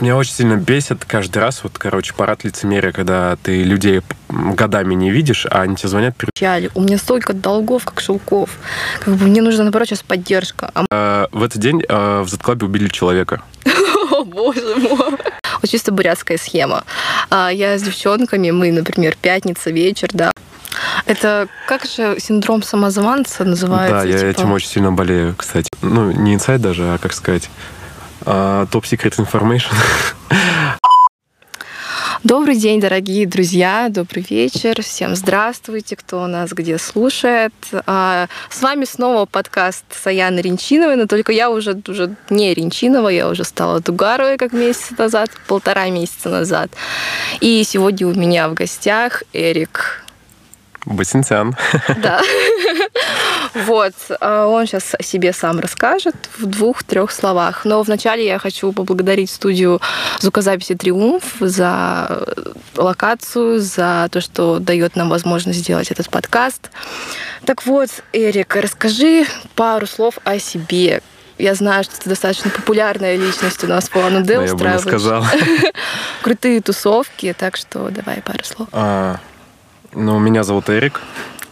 [0.00, 5.10] Меня очень сильно бесит каждый раз, вот, короче, парад лицемерия, когда ты людей годами не
[5.10, 6.14] видишь, а они тебе звонят.
[6.16, 6.70] Печали.
[6.74, 8.50] У меня столько долгов, как шелков.
[9.00, 10.70] Как бы мне нужна, наоборот, сейчас поддержка.
[10.90, 11.28] А...
[11.32, 13.42] В этот день э, в Z-клабе убили человека.
[14.10, 15.16] О, боже мой.
[15.62, 16.84] Вот чисто бурятская схема.
[17.30, 20.30] А, я с девчонками, мы, например, пятница, вечер, да,
[21.06, 24.02] это как же синдром самозванца называется?
[24.02, 24.30] Да, я типа...
[24.30, 25.68] этим очень сильно болею, кстати.
[25.82, 27.48] Ну, не инсайд даже, а как сказать,
[28.26, 29.72] топ-секрет uh, information.
[32.26, 37.52] Добрый день, дорогие друзья, добрый вечер, всем здравствуйте, кто нас где слушает.
[37.86, 43.28] А, с вами снова подкаст Саяны Ренчиновой, но только я уже, уже не Ренчинова, я
[43.28, 46.72] уже стала Дугаровой как месяц назад, полтора месяца назад.
[47.40, 50.04] И сегодня у меня в гостях Эрик
[50.86, 51.56] Басинцян.
[52.02, 52.20] Да.
[53.66, 53.94] Вот.
[54.20, 57.64] А он сейчас о себе сам расскажет в двух-трех словах.
[57.64, 59.80] Но вначале я хочу поблагодарить студию
[60.20, 62.26] звукозаписи «Триумф» за
[62.76, 66.70] локацию, за то, что дает нам возможность сделать этот подкаст.
[67.46, 71.00] Так вот, Эрик, расскажи пару слов о себе.
[71.38, 74.84] Я знаю, что ты достаточно популярная личность у нас по Ануде устраиваешь.
[74.84, 75.24] Я бы сказал.
[76.22, 78.68] Крутые тусовки, так что давай пару слов.
[79.98, 81.00] Ну, меня зовут Эрик.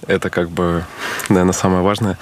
[0.06, 0.84] Это как бы,
[1.30, 2.18] наверное, самое важное.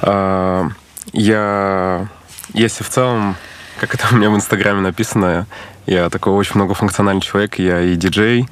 [0.00, 0.68] А,
[1.12, 2.06] я,
[2.54, 3.34] если в целом,
[3.80, 5.48] как это у меня в Инстаграме написано,
[5.86, 7.58] я такой очень многофункциональный человек.
[7.58, 8.48] Я и диджей,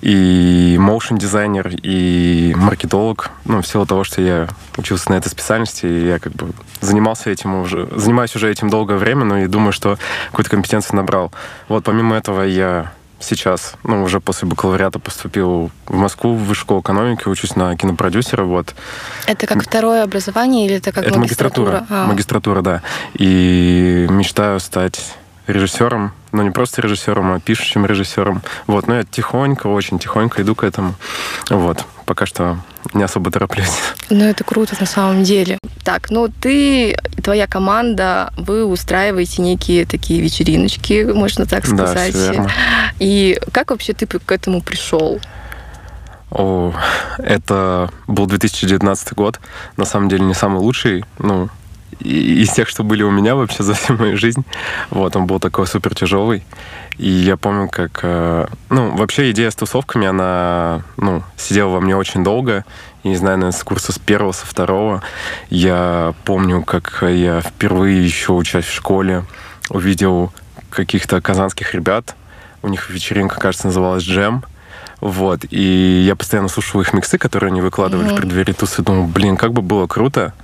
[0.00, 3.32] и моушен дизайнер, и маркетолог.
[3.44, 7.28] Ну, в силу того, что я учился на этой специальности, и я как бы занимался
[7.28, 9.98] этим уже, занимаюсь уже этим долгое время, но и думаю, что
[10.30, 11.32] какую-то компетенцию набрал.
[11.68, 16.80] Вот помимо этого я сейчас, ну, уже после бакалавриата поступил в Москву, в высшую школу
[16.80, 18.74] экономики, учусь на кинопродюсера, вот.
[19.26, 21.72] Это как второе образование или это как это магистратура?
[21.72, 22.06] магистратура, а.
[22.06, 22.82] магистратура, да.
[23.14, 25.14] И мечтаю стать
[25.52, 28.42] режиссером, но не просто режиссером, а пишущим режиссером.
[28.66, 30.94] Вот, но я тихонько, очень тихонько иду к этому.
[31.48, 32.58] Вот, пока что
[32.94, 33.78] не особо тороплюсь.
[34.10, 35.58] Ну, это круто на самом деле.
[35.84, 42.12] Так, ну ты и твоя команда, вы устраиваете некие такие вечериночки, можно так сказать.
[42.14, 42.50] Да, верно.
[42.98, 45.20] И как вообще ты к этому пришел?
[46.30, 46.72] О,
[47.18, 49.40] это был 2019 год.
[49.76, 51.48] На самом деле не самый лучший, ну,
[52.00, 54.44] из тех, что были у меня вообще за всю мою жизнь.
[54.90, 56.42] Вот, он был такой супер тяжелый.
[56.98, 58.00] И я помню, как...
[58.02, 62.64] Э, ну, вообще идея с тусовками, она, ну, сидела во мне очень долго.
[63.02, 65.02] И, не знаю, наверное, с курса с первого, со второго.
[65.48, 69.24] Я помню, как я впервые еще учась в школе
[69.70, 70.32] увидел
[70.68, 72.14] каких-то казанских ребят.
[72.62, 74.44] У них вечеринка, кажется, называлась «Джем».
[75.00, 75.40] Вот.
[75.50, 78.12] И я постоянно слушал их миксы, которые они выкладывали mm-hmm.
[78.12, 78.82] в преддверии тусы.
[78.82, 80.34] Думал, блин, как бы было круто,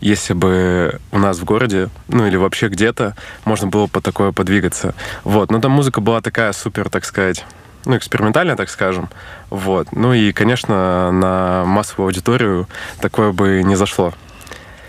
[0.00, 4.94] если бы у нас в городе, ну или вообще где-то, можно было по такое подвигаться.
[5.24, 5.50] Вот.
[5.50, 7.44] Но там музыка была такая супер, так сказать,
[7.84, 9.08] ну, экспериментальная, так скажем.
[9.50, 9.88] Вот.
[9.92, 12.68] Ну и, конечно, на массовую аудиторию
[13.00, 14.14] такое бы не зашло.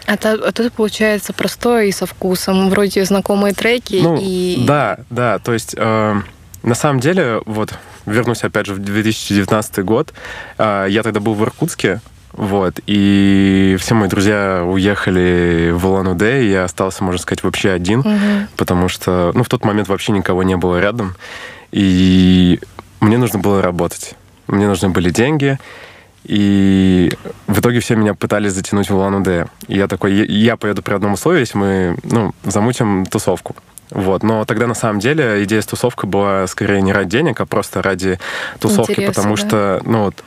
[0.07, 4.63] А это, это получается простое и со вкусом, вроде знакомые треки ну, и...
[4.65, 6.21] Да, да, то есть э,
[6.63, 7.73] на самом деле, вот,
[8.05, 10.13] вернусь опять же в 2019 год,
[10.57, 12.01] э, я тогда был в Иркутске,
[12.33, 12.79] вот.
[12.87, 18.47] И все мои друзья уехали в Улан-Удэ, и я остался, можно сказать, вообще один, угу.
[18.57, 21.15] потому что, ну, в тот момент вообще никого не было рядом.
[21.71, 22.59] И
[22.99, 24.15] мне нужно было работать.
[24.47, 25.57] Мне нужны были деньги.
[26.23, 27.11] И
[27.47, 29.47] в итоге все меня пытались затянуть в Улан-Удэ.
[29.67, 33.55] И я такой, я поеду при одном условии, если мы, ну, замутим тусовку.
[33.91, 34.23] Вот.
[34.23, 37.81] Но тогда на самом деле идея с тусовкой была скорее не ради денег, а просто
[37.81, 38.19] ради
[38.59, 39.41] тусовки, Интересно, потому да.
[39.41, 40.23] что, ну вот,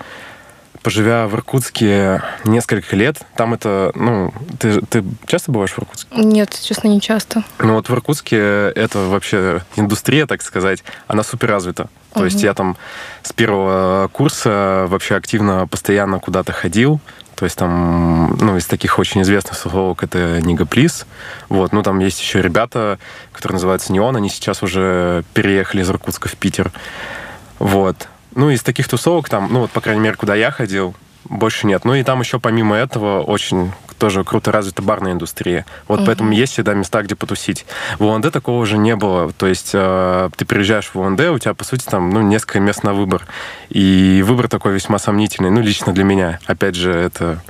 [0.85, 6.15] поживя в Иркутске несколько лет, там это, ну, ты, ты часто бываешь в Иркутске?
[6.15, 7.43] Нет, честно, не часто.
[7.59, 11.89] Ну вот в Иркутске это вообще индустрия, так сказать, она супер развита.
[12.13, 12.27] То угу.
[12.27, 12.77] есть я там
[13.23, 17.01] с первого курса вообще активно, постоянно куда-то ходил.
[17.35, 20.69] То есть там, ну, из таких очень известных слов это Нига.
[21.49, 22.99] Вот, ну, там есть еще ребята,
[23.33, 26.71] которые называются Неон, они сейчас уже переехали из Иркутска в Питер.
[27.59, 28.09] Вот.
[28.35, 30.95] Ну, из таких тусовок там, ну, вот, по крайней мере, куда я ходил,
[31.25, 31.85] больше нет.
[31.85, 35.65] Ну и там еще помимо этого очень тоже круто развита барная индустрия.
[35.89, 36.07] Вот uh-huh.
[36.07, 37.65] поэтому есть всегда места, где потусить.
[37.99, 39.33] В УНД такого уже не было.
[39.33, 42.83] То есть э, ты приезжаешь в УНД, у тебя, по сути, там ну, несколько мест
[42.83, 43.27] на выбор.
[43.71, 45.51] И выбор такой весьма сомнительный.
[45.51, 46.41] Ну, лично для меня.
[46.47, 47.41] Опять же, это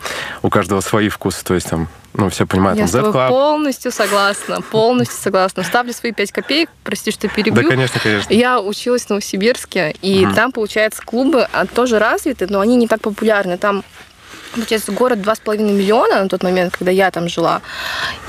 [0.42, 1.44] у каждого свои вкусы.
[1.44, 5.64] То есть там ну, все понимают, Я там, тобой полностью согласна, полностью согласна.
[5.64, 7.62] Ставлю свои 5 копеек, прости, что перебью.
[7.62, 8.32] Да, конечно, конечно.
[8.32, 10.34] Я училась в Новосибирске, и угу.
[10.34, 13.58] там, получается, клубы а, тоже развиты, но они не так популярны.
[13.58, 13.82] Там
[14.55, 17.61] Получается, город 2,5 миллиона на тот момент, когда я там жила.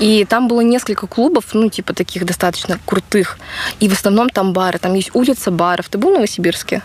[0.00, 3.38] И там было несколько клубов, ну, типа таких достаточно крутых.
[3.78, 4.80] И в основном там бары.
[4.80, 5.88] Там есть улица баров.
[5.88, 6.82] Ты был в Новосибирске?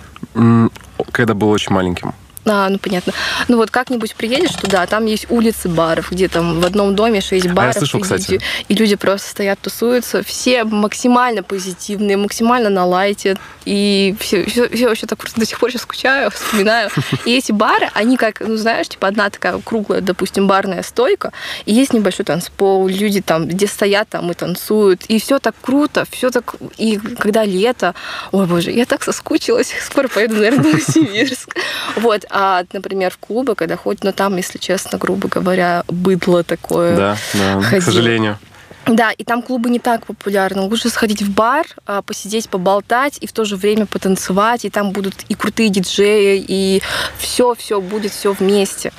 [1.12, 2.14] Когда был очень маленьким.
[2.46, 3.14] А, ну понятно.
[3.48, 7.48] Ну вот как-нибудь приедешь туда, там есть улицы баров, где там в одном доме шесть
[7.48, 7.76] баров.
[7.76, 8.32] А я слышал, и, кстати.
[8.32, 10.24] Люди, и люди просто стоят, тусуются.
[10.24, 13.38] Все максимально позитивные, максимально на лайте.
[13.66, 16.90] И все, все, все вообще так до сих пор сейчас скучаю, вспоминаю.
[17.26, 21.32] И эти бары, они как, ну знаешь, типа одна такая круглая, допустим, барная стойка,
[21.66, 25.04] и есть небольшой танцпол, люди там, где стоят, там и танцуют.
[25.06, 26.56] И все так круто, все так...
[26.78, 27.94] И когда лето,
[28.32, 31.56] ой, боже, я так соскучилась, скоро поеду, наверное, в Новосибирск.
[31.98, 36.96] Вот, а, например, в клубы, когда ходят, но там, если честно, грубо говоря, быдло такое.
[36.96, 37.82] Да, да, ходил.
[37.82, 38.38] к сожалению.
[38.88, 40.62] Да, и там клубы не так популярны.
[40.64, 44.66] Лучше сходить в бар, а, посидеть, поболтать и в то же время потанцевать.
[44.66, 46.82] И там будут и крутые диджеи, и
[47.18, 48.92] все, все будет все вместе.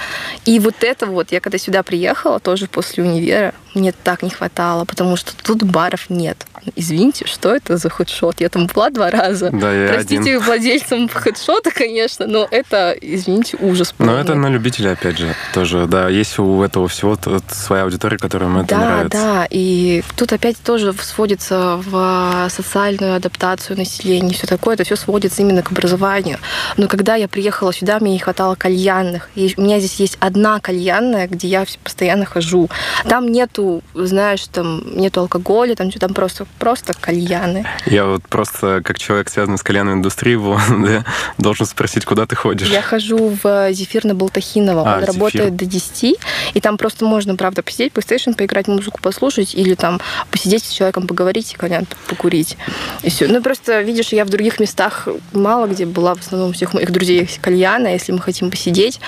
[0.45, 4.85] И вот это вот, я когда сюда приехала, тоже после универа, мне так не хватало,
[4.85, 6.47] потому что тут баров нет.
[6.77, 8.41] Извините, что это за хедшот?
[8.41, 9.51] Я там была два раза.
[9.51, 10.41] Да, я Простите один.
[10.41, 13.95] владельцам хедшота, конечно, но это, извините, ужас.
[13.99, 15.87] Но это на любителя, опять же, тоже.
[15.87, 17.19] Да, есть у этого всего
[17.51, 19.19] своя аудитория, которым это да, нравится.
[19.19, 19.47] Да, да.
[19.51, 19.72] И
[20.17, 24.75] тут опять тоже сводится в социальную адаптацию населения, все такое.
[24.75, 26.39] Это все сводится именно к образованию.
[26.77, 29.31] Но когда я приехала сюда, мне не хватало кальянных.
[29.35, 32.69] И у меня здесь есть одна кальянная, где я постоянно хожу.
[33.05, 37.67] Там нету, знаешь, там нету алкоголя, там, там просто просто кальяны.
[37.87, 40.33] Я вот просто, как человек, связанный с кальянной индустрией,
[40.87, 41.05] да,
[41.39, 42.69] должен спросить, куда ты ходишь?
[42.69, 44.83] Я хожу в Зефир на Болтахинова.
[44.83, 45.15] А, Он зефир.
[45.15, 46.19] работает до 10,
[46.55, 50.01] и там просто можно, правда, посидеть, PlayStation поиграть, музыку послушать, или там
[50.31, 52.57] посидеть с человеком, поговорить и покурить.
[53.03, 53.29] И все.
[53.29, 56.91] Ну, просто, видишь, я в других местах мало где была, в основном у всех моих
[56.91, 59.01] друзей кальяна, если мы хотим посидеть.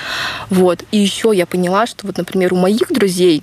[0.51, 0.85] Вот.
[0.91, 3.43] И еще я поняла, что вот, например, у моих друзей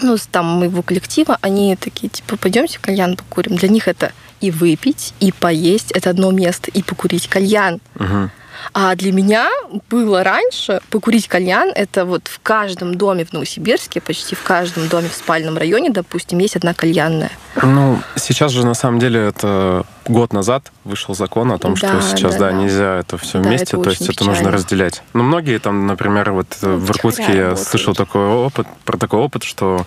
[0.00, 3.56] ну, там моего коллектива, они такие, типа, пойдемте кальян покурим.
[3.56, 7.80] Для них это и выпить, и поесть, это одно место, и покурить кальян.
[7.94, 8.30] Угу.
[8.72, 9.48] А для меня
[9.90, 15.08] было раньше покурить кальян, это вот в каждом доме в Новосибирске, почти в каждом доме
[15.08, 17.30] в спальном районе, допустим, есть одна кальянная.
[17.62, 22.02] Ну, сейчас же на самом деле это год назад вышел закон о том, да, что
[22.02, 24.14] сейчас, да, да, нельзя это все да, вместе, это то есть печально.
[24.14, 25.02] это нужно разделять.
[25.14, 29.42] Ну, многие там, например, вот ну, в Иркутске я слышал такой опыт, про такой опыт,
[29.44, 29.86] что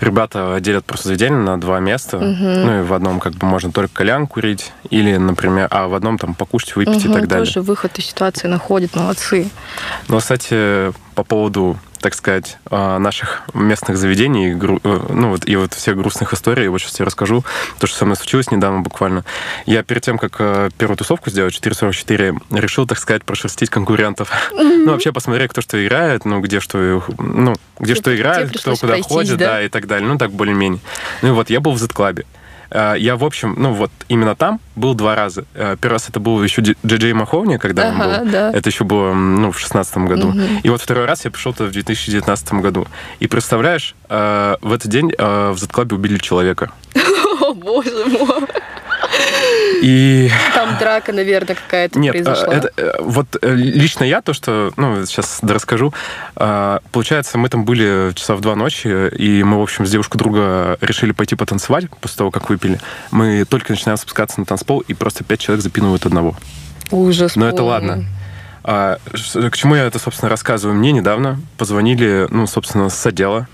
[0.00, 2.24] ребята делят просто заведение на два места, угу.
[2.26, 6.18] ну и в одном как бы можно только кальян курить, или, например, а в одном
[6.18, 7.46] там покушать, выпить угу, и так далее.
[7.46, 9.48] Тоже выход из ситуации находит, молодцы.
[10.08, 15.74] Ну, кстати, по поводу так сказать, а, наших местных заведений, э, ну вот и вот
[15.74, 17.44] всех грустных историй, я вот сейчас тебе расскажу,
[17.78, 19.24] то, что со мной случилось недавно буквально.
[19.66, 24.30] Я перед тем, как э, первую тусовку сделать, 444, решил, так сказать, прошерстить конкурентов.
[24.52, 24.84] Mm-hmm.
[24.84, 28.94] Ну, вообще посмотреть, кто что играет, ну, где что, ну, где что играет, кто куда
[28.94, 29.46] пройтись, ходит, да?
[29.46, 30.08] да, и так далее.
[30.08, 30.80] Ну, так более-менее.
[31.22, 32.24] Ну и вот, я был в Z-клабе.
[32.70, 35.44] Э, я, в общем, ну вот именно там был два раза.
[35.54, 38.32] Э, первый раз это был еще Джей Маховни, когда ага, он был.
[38.32, 38.52] Да.
[38.52, 40.28] Это еще было ну, в шестнадцатом году.
[40.28, 40.40] Угу.
[40.62, 42.86] И вот второй раз я пришел туда в 2019 году.
[43.20, 46.70] И представляешь, э, в этот день в Z-клабе убили человека.
[47.40, 48.46] О, боже мой.
[49.82, 50.30] И...
[50.54, 52.52] Там драка, наверное, какая-то Нет, произошла.
[52.52, 55.94] Это, э, вот э, лично я, то, что, ну, сейчас расскажу,
[56.36, 60.18] а, получается, мы там были часа в два ночи, и мы, в общем, с девушкой
[60.18, 62.80] друга решили пойти потанцевать после того, как выпили.
[63.10, 66.36] Мы только начинаем спускаться на танцпол, и просто пять человек запинывают одного.
[66.90, 67.36] Ужас.
[67.36, 68.04] Но это ладно.
[68.64, 70.76] А, к чему я это, собственно, рассказываю?
[70.76, 73.48] Мне недавно позвонили, ну, собственно, с отдела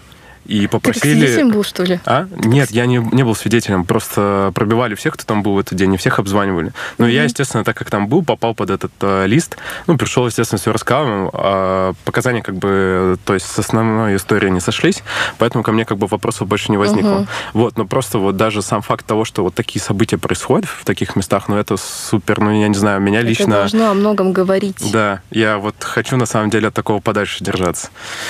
[0.46, 1.26] и попросили...
[1.26, 2.00] Ты был, что ли?
[2.04, 2.26] А?
[2.36, 5.94] Нет, я не, не был свидетелем, просто пробивали всех, кто там был в этот день,
[5.94, 6.72] и всех обзванивали.
[6.98, 7.12] Но mm-hmm.
[7.12, 10.72] я, естественно, так как там был, попал под этот э, лист, ну, пришел, естественно, все
[10.72, 15.02] рассказывал, а показания как бы, то есть с основной историей не сошлись,
[15.38, 17.20] поэтому ко мне как бы вопросов больше не возникло.
[17.20, 17.28] Mm-hmm.
[17.54, 21.16] Вот, но просто вот даже сам факт того, что вот такие события происходят в таких
[21.16, 23.56] местах, ну, это супер, ну, я не знаю, меня это лично...
[23.56, 24.92] должно о многом говорить.
[24.92, 27.88] Да, я вот хочу, на самом деле, от такого подальше держаться.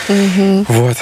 [0.09, 0.67] Mm-hmm.
[0.69, 0.97] Вот.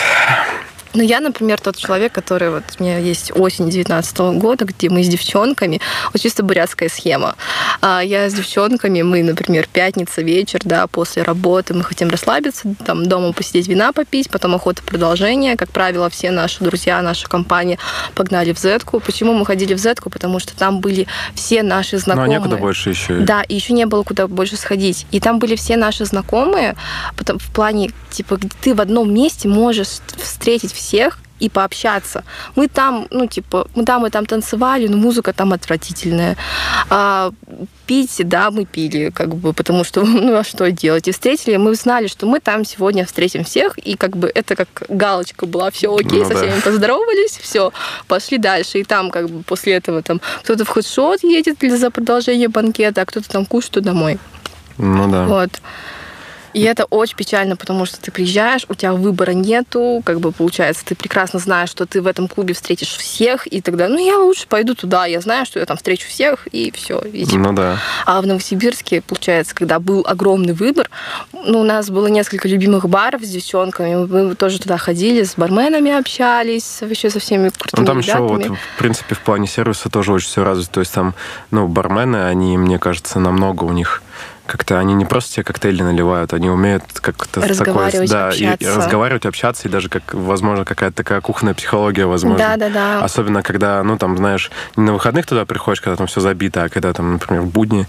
[0.95, 5.03] Ну, я, например, тот человек, который вот у меня есть осень 19 года, где мы
[5.03, 5.81] с девчонками,
[6.13, 7.35] вот чисто бурятская схема.
[7.81, 13.07] А я с девчонками, мы, например, пятница вечер, да, после работы, мы хотим расслабиться, там
[13.07, 15.57] дома посидеть, вина попить, потом охота продолжение.
[15.57, 17.79] Как правило, все наши друзья, наша компания
[18.15, 19.01] погнали в Зетку.
[19.01, 20.11] Почему мы ходили в Зетку?
[20.11, 22.29] Потому что там были все наши знакомые.
[22.29, 23.19] Ну, а некуда больше еще.
[23.21, 25.07] Да, и еще не было куда больше сходить.
[25.11, 26.77] И там были все наши знакомые,
[27.17, 32.23] потом в плане, типа, ты в одном месте можешь встретить всех, и пообщаться.
[32.55, 36.37] Мы там, ну, типа, мы там и там танцевали, но музыка там отвратительная.
[36.89, 37.33] А,
[37.87, 41.09] пить, да, мы пили, как бы, потому что, ну, а что делать?
[41.09, 44.69] И встретили, мы знали, что мы там сегодня встретим всех, и как бы это как
[44.89, 46.71] галочка была, все окей, ну, со всеми да.
[46.71, 47.73] поздоровались, все,
[48.07, 48.79] пошли дальше.
[48.79, 53.05] И там как бы после этого там кто-то в хедшот едет за продолжение банкета, а
[53.05, 54.19] кто-то там кушает домой.
[54.79, 55.27] Ну да.
[55.27, 55.51] Вот.
[56.53, 60.85] И это очень печально, потому что ты приезжаешь, у тебя выбора нету, как бы получается,
[60.85, 64.47] ты прекрасно знаешь, что ты в этом клубе встретишь всех, и тогда, ну, я лучше
[64.47, 67.01] пойду туда, я знаю, что я там встречу всех, и все.
[67.01, 67.39] И, типа.
[67.39, 67.79] Ну да.
[68.05, 70.91] А в Новосибирске, получается, когда был огромный выбор,
[71.33, 75.91] ну, у нас было несколько любимых баров с девчонками, мы тоже туда ходили, с барменами
[75.93, 78.41] общались, вообще со всеми крутыми Ну, там ребятами.
[78.41, 81.15] еще вот, в принципе, в плане сервиса тоже очень все развито, то есть там,
[81.51, 84.03] ну, бармены, они, мне кажется, намного у них
[84.47, 88.65] как-то они не просто тебе коктейли наливают, они умеют как-то разговаривать, такое, да, общаться.
[88.65, 92.39] И, и разговаривать, общаться, и даже как, возможно, какая-то такая кухонная психология, возможно.
[92.39, 93.05] Да, да, да.
[93.05, 96.69] Особенно, когда, ну, там, знаешь, не на выходных туда приходишь, когда там все забито, а
[96.69, 97.87] когда там, например, в будни.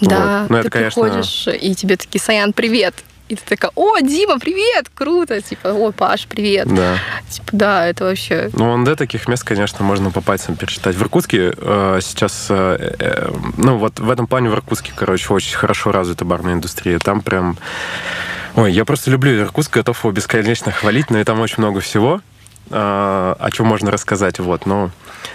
[0.00, 0.50] Да, вот.
[0.50, 1.02] ну, ты это, конечно...
[1.02, 2.94] приходишь, и тебе такие, Саян, привет,
[3.28, 6.72] и ты такая, о, Дима, привет, круто, типа, о, Паш, привет.
[6.72, 6.98] Да.
[7.28, 8.50] Типа, да, это вообще...
[8.52, 10.94] Ну, до таких мест, конечно, можно по пальцам перечитать.
[10.94, 15.56] В Иркутске э, сейчас, э, э, ну, вот в этом плане в Иркутске, короче, очень
[15.56, 16.98] хорошо развита барная индустрия.
[16.98, 17.56] Там прям...
[18.54, 22.20] Ой, я просто люблю Иркутск, готов его бесконечно хвалить, но и там очень много всего.
[22.70, 24.38] А, о чем можно рассказать.
[24.38, 24.90] Вот, но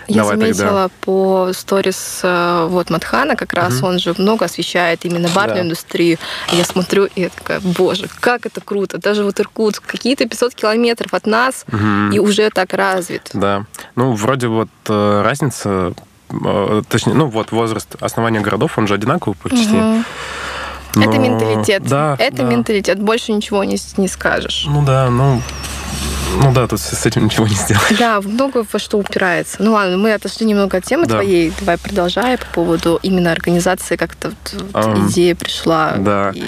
[0.08, 0.90] я давай заметила тогда.
[1.02, 3.88] по сторис э, вот Матхана, как раз угу.
[3.88, 5.66] он же много освещает именно барную да.
[5.66, 6.18] индустрию.
[6.52, 8.98] Я смотрю, и я такая, боже, как это круто.
[8.98, 12.14] Даже вот Иркутск, какие-то 500 километров от нас, угу.
[12.14, 13.30] и уже так развит.
[13.34, 13.66] Да.
[13.96, 15.94] Ну, вроде вот э, разница,
[16.30, 19.76] э, точнее, ну вот возраст основания городов, он же одинаковый почти.
[19.76, 20.04] Угу.
[20.96, 21.04] Но...
[21.04, 21.84] Это менталитет.
[21.84, 22.44] Да, это да.
[22.44, 23.00] менталитет.
[23.00, 24.66] Больше ничего не, не скажешь.
[24.68, 25.42] Ну да, ну
[26.38, 27.98] ну да, тут с этим ничего не сделаешь.
[27.98, 29.58] Да, много во что упирается.
[29.60, 31.16] Ну ладно, мы отошли немного от темы да.
[31.16, 31.54] твоей.
[31.60, 35.96] Давай продолжай по поводу именно организации, как-то вот, um, идея пришла.
[35.98, 36.32] Да.
[36.34, 36.44] И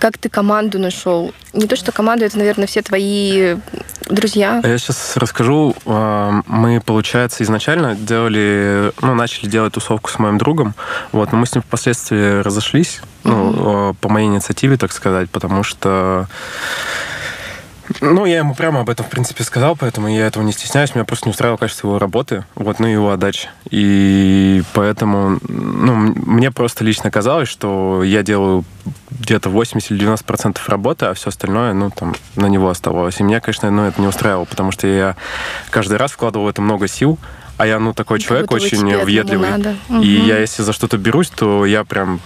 [0.00, 1.32] как ты команду нашел?
[1.52, 3.56] Не то, что команду, это, наверное, все твои
[4.08, 4.60] друзья.
[4.64, 5.76] Я сейчас расскажу.
[5.84, 10.74] А, мы, получается, изначально делали, ну, начали делать тусовку с моим другом.
[11.12, 13.30] Вот, но мы с ним впоследствии разошлись, mm-hmm.
[13.30, 16.26] ну, по моей инициативе, так сказать, потому что
[18.00, 20.94] ну, я ему прямо об этом, в принципе, сказал, поэтому я этого не стесняюсь.
[20.94, 23.48] Меня просто не устраивало качество его работы, вот, ну и его отдачи.
[23.70, 28.64] И поэтому, ну, мне просто лично казалось, что я делаю
[29.10, 33.20] где-то 80 или 90 процентов работы, а все остальное, ну, там, на него оставалось.
[33.20, 35.16] И меня, конечно, ну, это не устраивало, потому что я
[35.70, 37.18] каждый раз вкладывал в это много сил,
[37.56, 39.50] а я, ну, такой человек очень въедливый.
[39.88, 40.00] Угу.
[40.00, 42.20] И я, если за что-то берусь, то я прям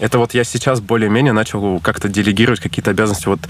[0.00, 3.28] это вот я сейчас более-менее начал как-то делегировать какие-то обязанности.
[3.28, 3.40] Вот,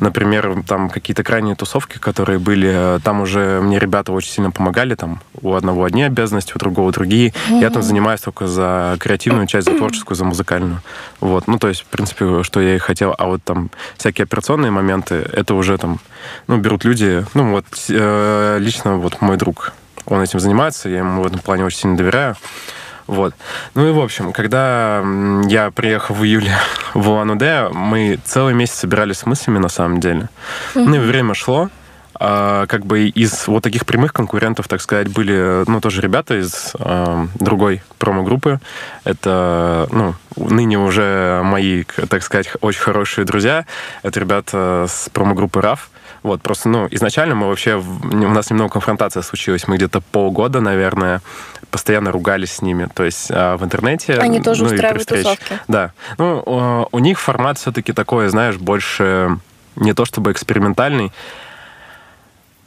[0.00, 4.94] например, там какие-то крайние тусовки, которые были, там уже мне ребята очень сильно помогали.
[4.94, 7.30] Там у одного одни обязанности, у другого другие.
[7.30, 7.60] Mm-hmm.
[7.60, 10.82] Я там занимаюсь только за креативную часть, за творческую, за музыкальную.
[11.20, 11.48] Вот.
[11.48, 13.14] Ну, то есть, в принципе, что я и хотел.
[13.16, 16.00] А вот там всякие операционные моменты, это уже там,
[16.46, 17.24] ну, берут люди.
[17.34, 19.72] Ну, вот э, лично вот мой друг,
[20.06, 22.36] он этим занимается, я ему в этом плане очень сильно доверяю.
[23.06, 23.34] Вот.
[23.74, 25.04] Ну и, в общем, когда
[25.46, 26.52] я приехал в июле
[26.94, 30.28] в Улан-Удэ, мы целый месяц собирались с мыслями, на самом деле.
[30.74, 30.84] Mm-hmm.
[30.84, 31.70] Ну и время шло.
[32.16, 36.72] А, как бы из вот таких прямых конкурентов, так сказать, были, ну, тоже ребята из
[36.78, 38.60] а, другой промо-группы.
[39.04, 43.66] Это, ну, ныне уже мои, так сказать, очень хорошие друзья.
[44.02, 45.80] Это ребята с промо-группы RAF.
[46.24, 49.68] Вот, просто, ну, изначально мы вообще, у нас немного конфронтация случилась.
[49.68, 51.20] Мы где-то полгода, наверное,
[51.70, 52.88] постоянно ругались с ними.
[52.94, 54.14] То есть а, в интернете...
[54.14, 55.58] Они тоже ну, устраивают тусовки.
[55.68, 55.92] Да.
[56.16, 59.38] Ну, у них формат все-таки такой, знаешь, больше
[59.76, 61.12] не то чтобы экспериментальный.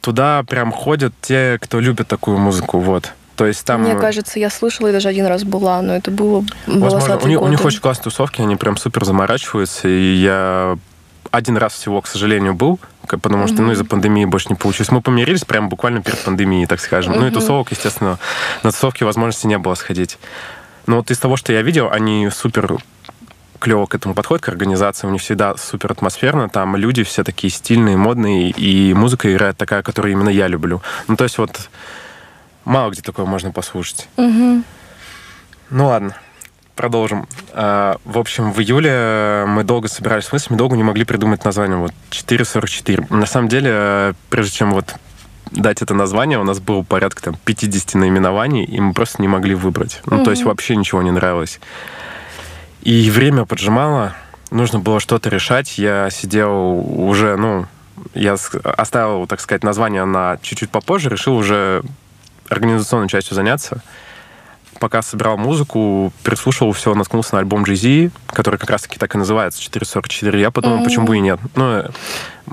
[0.02, 3.12] Туда прям ходят те, кто любит такую музыку, вот.
[3.34, 3.82] То есть там...
[3.82, 6.44] Мне кажется, я слышала и даже один раз была, но это было...
[6.68, 10.78] Возможно, у них, у них очень классные тусовки, они прям супер заморачиваются, и я
[11.32, 12.78] один раз всего, к сожалению, был,
[13.16, 14.90] потому что, ну, из-за пандемии больше не получилось.
[14.90, 17.14] Мы помирились прямо буквально перед пандемией, так скажем.
[17.14, 18.18] Ну, и тусовок, естественно,
[18.62, 20.18] на тусовке возможности не было сходить.
[20.86, 22.76] Но вот из того, что я видел, они супер
[23.58, 25.06] клево к этому подходят, к организации.
[25.06, 26.48] У них всегда супер атмосферно.
[26.48, 30.82] Там люди все такие стильные, модные, и музыка играет такая, которую именно я люблю.
[31.08, 31.70] Ну, то есть вот
[32.64, 34.08] мало где такое можно послушать.
[34.16, 34.62] Угу.
[35.70, 36.14] Ну, ладно
[36.78, 37.26] продолжим.
[37.52, 41.76] А, в общем, в июле мы долго собирались с мыслями, долго не могли придумать название.
[41.76, 43.08] Вот 444.
[43.10, 44.94] На самом деле, прежде чем вот
[45.50, 49.56] дать это название, у нас было порядка там 50 наименований, и мы просто не могли
[49.56, 50.00] выбрать.
[50.06, 50.24] Ну, mm-hmm.
[50.24, 51.58] то есть вообще ничего не нравилось.
[52.82, 54.14] И время поджимало,
[54.52, 55.78] нужно было что-то решать.
[55.78, 56.52] Я сидел
[56.96, 57.66] уже, ну,
[58.14, 61.82] я оставил, так сказать, название на чуть-чуть попозже, решил уже
[62.48, 63.82] организационной частью заняться.
[64.80, 69.60] Пока собирал музыку, прислушивал все, наткнулся на альбом Jay-Z, который как раз-таки так и называется,
[69.60, 70.40] 444.
[70.40, 70.84] Я подумал, mm-hmm.
[70.84, 71.40] почему бы и нет.
[71.56, 71.84] Ну,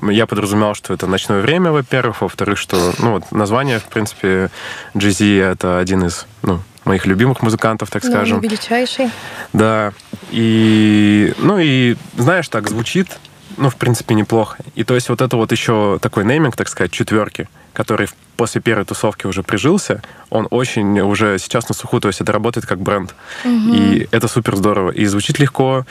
[0.10, 2.22] я подразумевал, что это ночное время, во-первых.
[2.22, 4.50] Во-вторых, что, ну, вот название, в принципе,
[4.96, 8.42] Jay-Z— это один из, ну, моих любимых музыкантов, так скажем.
[8.42, 9.10] Да, величайший.
[9.54, 9.94] Да.
[10.32, 13.18] И, ну, и, знаешь, так звучит,
[13.58, 14.58] ну, в принципе, неплохо.
[14.76, 18.86] И то есть вот это вот еще такой нейминг, так сказать, четверки, который после первой
[18.86, 23.14] тусовки уже прижился, он очень уже сейчас на суху, то есть это работает как бренд.
[23.44, 23.76] Угу.
[23.76, 24.92] И это супер здорово.
[24.92, 25.86] И звучит легко,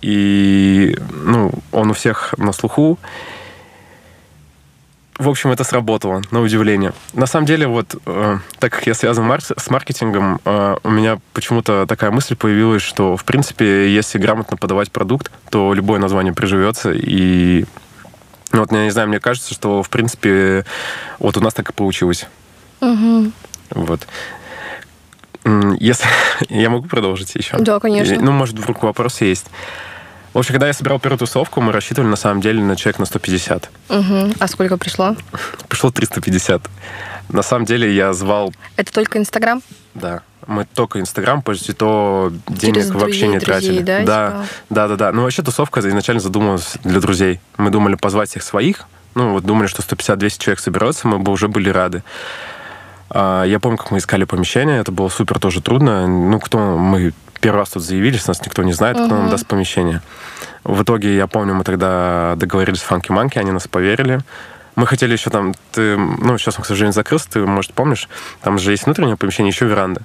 [0.00, 2.98] и ну, он у всех на слуху.
[5.16, 6.92] В общем, это сработало, на удивление.
[7.12, 11.18] На самом деле, вот, э, так как я связан мар- с маркетингом, э, у меня
[11.32, 16.90] почему-то такая мысль появилась, что, в принципе, если грамотно подавать продукт, то любое название приживется,
[16.92, 17.64] и
[18.54, 20.64] ну, вот, я не знаю, мне кажется, что, в принципе,
[21.18, 22.26] вот у нас так и получилось.
[22.80, 23.32] Угу.
[23.70, 24.06] Вот.
[25.80, 26.06] Если...
[26.50, 27.56] я могу продолжить еще?
[27.58, 28.16] Да, конечно.
[28.20, 29.46] Ну, может, вдруг вопрос есть.
[30.34, 33.06] В общем, когда я собирал первую тусовку, мы рассчитывали на самом деле на человек на
[33.06, 33.70] 150.
[33.88, 34.32] Угу.
[34.40, 35.16] А сколько пришло?
[35.68, 36.68] Пришло 350.
[37.28, 38.52] На самом деле я звал...
[38.74, 39.62] Это только Инстаграм?
[39.94, 40.22] Да.
[40.48, 43.80] Мы только Инстаграм, почти то денег Через вообще не тратили.
[43.80, 44.46] Да, да, типа?
[44.70, 45.12] да, да, да.
[45.12, 47.40] Ну, вообще тусовка изначально задумывалась для друзей.
[47.56, 48.86] Мы думали позвать всех своих.
[49.14, 52.02] Ну, вот думали, что 150-200 человек соберется, мы бы уже были рады.
[53.08, 56.08] А, я помню, как мы искали помещение, это было супер тоже трудно.
[56.08, 57.14] Ну, кто мы
[57.44, 60.00] первый раз тут заявились, нас никто не знает, кто нам даст помещение.
[60.64, 64.20] В итоге, я помню, мы тогда договорились с Фанки Манки, они нас поверили.
[64.76, 68.08] Мы хотели еще там, ты, ну, сейчас он, к сожалению, закрылся, ты, может, помнишь,
[68.40, 70.00] там же есть внутреннее помещение, еще веранда.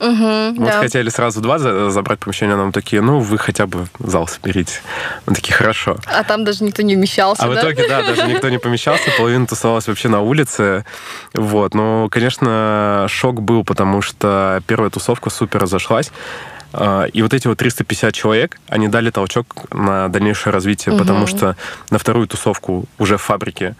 [0.00, 0.80] Угу, мы да.
[0.80, 4.80] хотели сразу два забрать помещения, нам такие, ну, вы хотя бы зал соберите.
[5.26, 5.98] Мы такие, хорошо.
[6.06, 7.52] А там даже никто не вмещался, А да?
[7.52, 10.86] в итоге, да, даже никто не помещался, половина тусовалась вообще на улице.
[11.34, 16.10] Вот, но, конечно, шок был, потому что первая тусовка супер разошлась.
[16.72, 21.02] А, и вот эти вот 350 человек, они дали толчок на дальнейшее развитие, угу.
[21.02, 21.56] потому что
[21.90, 23.74] на вторую тусовку уже в фабрике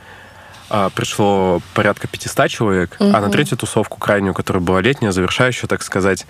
[0.94, 3.10] пришло порядка 500 человек, угу.
[3.14, 6.26] а на третью тусовку, крайнюю, которая была летняя, завершающая, так сказать,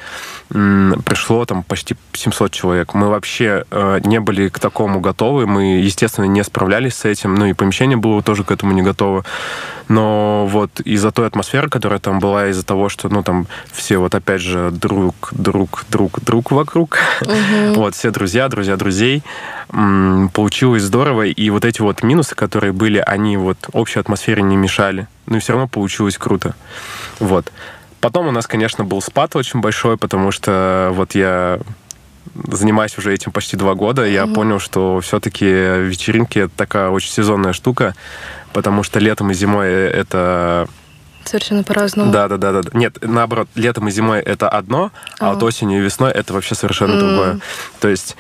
[0.48, 2.94] пришло там почти 700 человек.
[2.94, 7.46] Мы вообще э, не были к такому готовы, мы, естественно, не справлялись с этим, ну
[7.46, 9.24] и помещение было тоже к этому не готово.
[9.88, 14.14] Но вот из-за той атмосферы, которая там была, из-за того, что, ну, там все вот
[14.14, 17.74] опять же друг, друг, друг, друг вокруг, угу.
[17.74, 19.22] вот все друзья, друзья друзей,
[19.68, 25.08] получилось здорово, и вот эти вот минусы, которые были, они вот общей атмосфере не мешали,
[25.26, 26.54] но и все равно получилось круто.
[27.20, 27.52] Вот.
[28.00, 31.58] Потом у нас, конечно, был спад очень большой, потому что вот я
[32.34, 37.10] занимаюсь уже этим почти два года, я mm понял, что все-таки вечеринки это такая очень
[37.10, 37.94] сезонная штука,
[38.52, 40.68] потому что летом и зимой это
[41.24, 42.10] Совершенно по-разному.
[42.10, 42.70] Да, да, да, да.
[42.72, 46.54] Нет, наоборот, летом и зимой это одно, а, а вот осенью и весной это вообще
[46.54, 46.98] совершенно mm.
[46.98, 47.40] другое.
[47.80, 48.16] То есть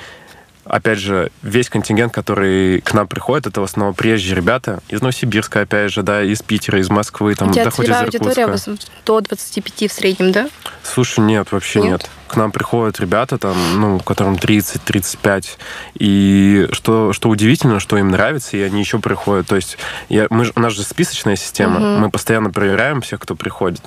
[0.68, 5.62] опять же, весь контингент, который к нам приходит, это в основном приезжие ребята из Новосибирска,
[5.62, 8.58] опять же, да, из Питера, из Москвы, там, У тебя доходит из аудитория
[9.04, 10.48] до 25 в среднем, да?
[10.82, 11.90] Слушай, нет, вообще нет.
[11.90, 12.10] нет.
[12.28, 15.46] К нам приходят ребята, там, ну, которым 30-35,
[15.94, 19.46] и что, что удивительно, что им нравится, и они еще приходят.
[19.46, 19.78] То есть
[20.08, 22.00] я, мы, у нас же списочная система, угу.
[22.00, 23.82] мы постоянно проверяем всех, кто приходит.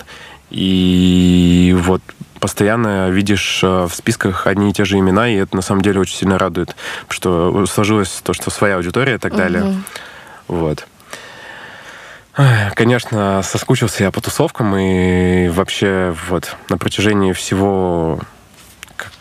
[0.51, 2.01] И вот
[2.39, 5.99] постоянно видишь э, в списках одни и те же имена, и это на самом деле
[5.99, 6.75] очень сильно радует,
[7.07, 9.63] что сложилось то, что своя аудитория и так далее.
[9.63, 9.75] Угу.
[10.47, 10.87] Вот.
[12.75, 18.19] Конечно, соскучился я по тусовкам, и вообще вот на протяжении всего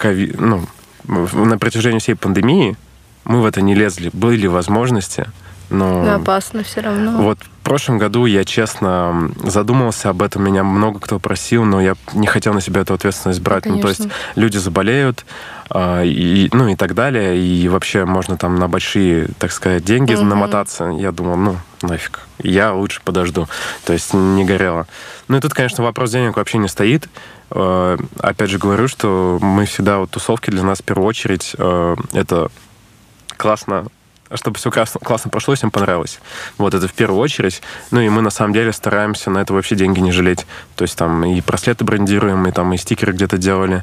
[0.03, 0.66] ну,
[1.05, 2.77] на протяжении всей пандемии
[3.25, 4.11] мы в это не лезли.
[4.12, 5.27] Были возможности,
[5.70, 6.04] но...
[6.04, 7.22] Да, опасно все равно.
[7.22, 10.44] Вот в прошлом году я, честно, задумался об этом.
[10.44, 13.66] Меня много кто просил, но я не хотел на себя эту ответственность брать.
[13.66, 15.24] Ну, то есть люди заболеют,
[15.70, 17.38] э, и, ну и так далее.
[17.38, 20.24] И вообще можно там на большие, так сказать, деньги угу.
[20.24, 20.87] намотаться.
[20.87, 22.20] Я думал, ну, нафиг.
[22.42, 23.46] Я лучше подожду.
[23.85, 24.87] То есть не горело.
[25.28, 27.09] Ну и тут, конечно, вопрос денег вообще не стоит.
[27.50, 31.96] Э, опять же говорю, что мы всегда, вот тусовки для нас в первую очередь, э,
[32.14, 32.50] это
[33.37, 33.87] классно
[34.35, 36.21] чтобы все классно, классно прошло, всем понравилось.
[36.59, 37.62] Вот это в первую очередь.
[37.90, 40.47] Ну и мы на самом деле стараемся на это вообще деньги не жалеть.
[40.77, 43.83] То есть там и браслеты брендируем, и там и стикеры где-то делали.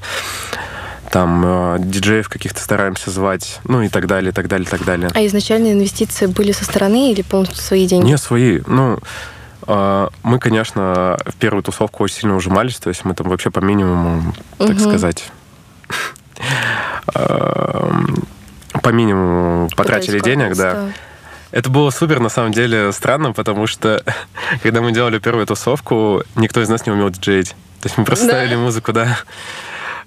[1.11, 4.83] Там э, диджеев каких-то стараемся звать, ну и так далее, и так далее, и так
[4.83, 5.09] далее.
[5.13, 8.07] А изначальные инвестиции были со стороны или полностью свои деньги?
[8.07, 8.61] Не, свои.
[8.67, 8.99] Ну,
[9.67, 13.59] э, мы, конечно, в первую тусовку очень сильно ужимались, то есть мы там вообще по
[13.59, 14.79] минимуму, так угу.
[14.79, 15.31] сказать,
[17.15, 18.27] эм,
[18.81, 20.91] по минимуму потратили денег, да.
[21.51, 24.03] Это было супер, на самом деле, странно, потому что,
[24.63, 27.49] когда мы делали первую тусовку, никто из нас не умел диджеить.
[27.81, 28.31] То есть мы просто да.
[28.33, 29.17] ставили музыку, да.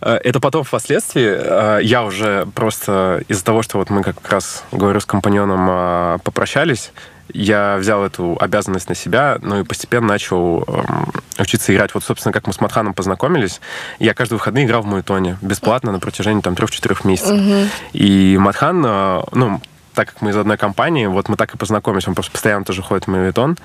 [0.00, 4.64] Э, это потом впоследствии э, я уже просто из-за того, что вот мы как раз,
[4.72, 6.92] говорю, с компаньоном э, попрощались,
[7.34, 11.94] я взял эту обязанность на себя, ну и постепенно начал эм, учиться играть.
[11.94, 13.60] Вот, собственно, как мы с Матханом познакомились,
[13.98, 17.38] я каждые выходные играл в Муэтоне бесплатно на протяжении там трех-четырех месяцев.
[17.38, 17.68] Угу.
[17.92, 19.60] И Матхан, ну,
[19.94, 22.08] так как мы из одной компании, вот мы так и познакомились.
[22.08, 23.56] Он просто постоянно тоже ходит в Муэтон.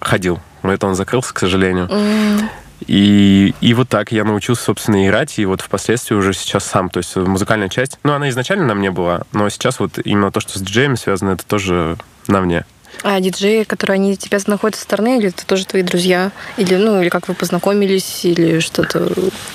[0.00, 0.40] Ходил.
[0.62, 1.86] Муэтон закрылся, к сожалению.
[1.86, 2.48] Угу.
[2.86, 6.98] И, и вот так я научился, собственно, играть, и вот впоследствии уже сейчас сам, то
[6.98, 10.58] есть музыкальная часть, ну, она изначально на мне была, но сейчас вот именно то, что
[10.58, 11.96] с диджеями связано, это тоже
[12.28, 12.66] на мне.
[13.02, 16.32] А диджеи, которые они тебя находят со стороны, или это тоже твои друзья?
[16.56, 19.08] Или, ну, или как вы познакомились, или что-то?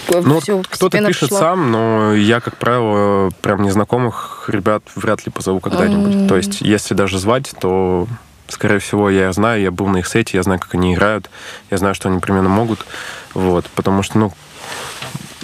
[0.10, 1.40] Ну, кто-то пишет пришло?
[1.40, 6.14] сам, но я, как правило, прям незнакомых ребят вряд ли позову когда-нибудь.
[6.14, 6.28] Mm-hmm.
[6.28, 8.08] То есть, если даже звать, то
[8.48, 11.30] скорее всего, я знаю, я был на их сете, я знаю, как они играют,
[11.70, 12.86] я знаю, что они примерно могут.
[13.34, 14.34] Вот, потому что, ну,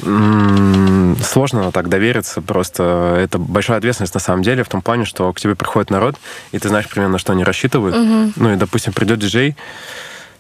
[0.02, 5.40] сложно так довериться, просто это большая ответственность на самом деле в том плане, что к
[5.40, 6.16] тебе приходит народ,
[6.52, 7.96] и ты знаешь примерно, на что они рассчитывают.
[7.96, 8.34] Угу.
[8.36, 9.56] Ну и, допустим, придет диджей,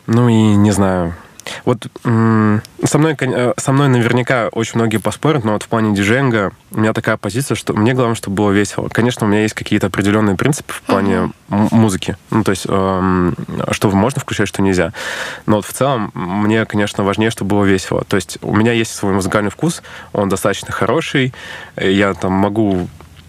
[0.05, 1.15] ну и не знаю,
[1.65, 6.51] вот со мной, э, со мной наверняка очень многие поспорят, но вот в плане диджейнга
[6.71, 8.87] у меня такая позиция, что мне главное, чтобы было весело.
[8.89, 11.67] Конечно, у меня есть какие-то определенные принципы в плане uh-huh.
[11.71, 12.17] музыки.
[12.29, 13.35] Ну, то есть, эм,
[13.71, 14.93] что можно включать, что нельзя.
[15.45, 18.03] Но вот в целом мне, конечно, важнее, чтобы было весело.
[18.07, 19.81] То есть у меня есть свой музыкальный вкус,
[20.13, 21.33] он достаточно хороший.
[21.77, 22.87] Я там могу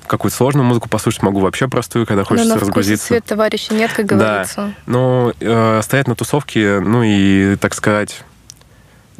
[0.08, 3.08] какую-то сложную музыку послушать, могу вообще простую, когда хочется Но разгрузиться.
[3.08, 4.56] цвет товарища нет, как говорится.
[4.56, 4.70] Да.
[4.86, 8.24] Но э, стоять на тусовке, ну и, так сказать,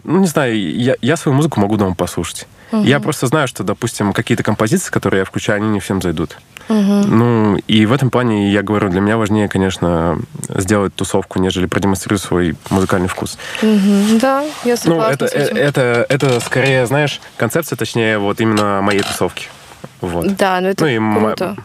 [0.05, 2.47] ну, не знаю, я, я свою музыку могу дома послушать.
[2.73, 2.83] Угу.
[2.83, 6.39] Я просто знаю, что, допустим, какие-то композиции, которые я включаю, они не всем зайдут.
[6.69, 6.79] Угу.
[6.79, 12.23] Ну, и в этом плане, я говорю, для меня важнее, конечно, сделать тусовку, нежели продемонстрировать
[12.23, 13.39] свой музыкальный вкус.
[13.63, 14.19] Угу.
[14.21, 19.49] Да, я согласна Ну, это, это, это скорее, знаешь, концепция, точнее, вот именно моей тусовки.
[20.01, 20.37] Вот.
[20.37, 21.57] Да, ну это ну, и круто.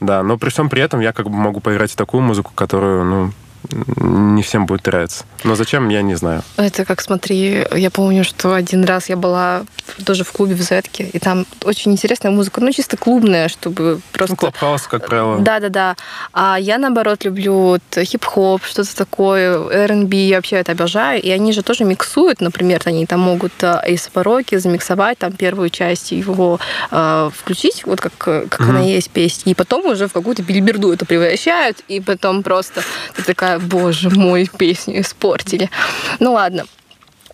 [0.00, 3.04] Да, но при всем при этом я как бы могу поиграть в такую музыку, которую,
[3.04, 3.32] ну,
[3.70, 5.24] не всем будет нравиться.
[5.44, 6.42] Но зачем, я не знаю.
[6.56, 9.64] Это как, смотри, я помню, что один раз я была
[10.04, 14.34] тоже в клубе в Зетке, и там очень интересная музыка, ну, чисто клубная, чтобы просто...
[14.34, 15.38] Ну, клабхаус, как правило.
[15.38, 15.96] Да-да-да.
[16.32, 21.52] А я, наоборот, люблю вот хип-хоп, что-то такое, R&B, я вообще это обожаю, и они
[21.52, 26.58] же тоже миксуют, например, они там могут Эйс Бароки замиксовать, там первую часть его
[26.90, 28.68] э, включить, вот как, как mm-hmm.
[28.68, 32.82] она есть песня, и потом уже в какую-то бильберду это превращают, и потом просто
[33.16, 35.70] ты такая, боже мой, песню испортили.
[36.20, 36.66] Ну ладно.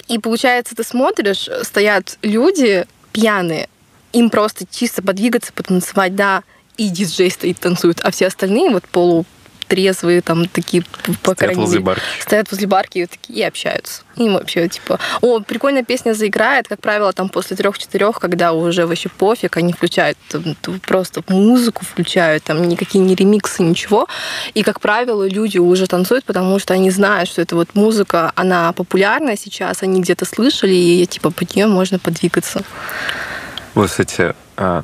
[0.08, 3.68] И получается, ты смотришь, стоят люди пьяные,
[4.12, 6.42] им просто чисто подвигаться, потанцевать, да,
[6.76, 9.26] и диджей стоит, танцует, а все остальные вот полу
[9.68, 10.82] трезвые, там такие,
[11.22, 12.02] по стоят возле барки.
[12.20, 14.02] Стоят возле барки и, такие, и общаются.
[14.16, 19.08] Им вообще, типа, о, прикольная песня заиграет, как правило, там после трех-четырех, когда уже вообще
[19.08, 24.08] пофиг, они включают там, просто музыку, включают, там никакие не ремиксы, ничего.
[24.54, 28.72] И, как правило, люди уже танцуют, потому что они знают, что эта вот музыка, она
[28.72, 32.62] популярна сейчас, они где-то слышали, и, типа, под нее можно подвигаться.
[33.74, 34.82] Вот, кстати, а,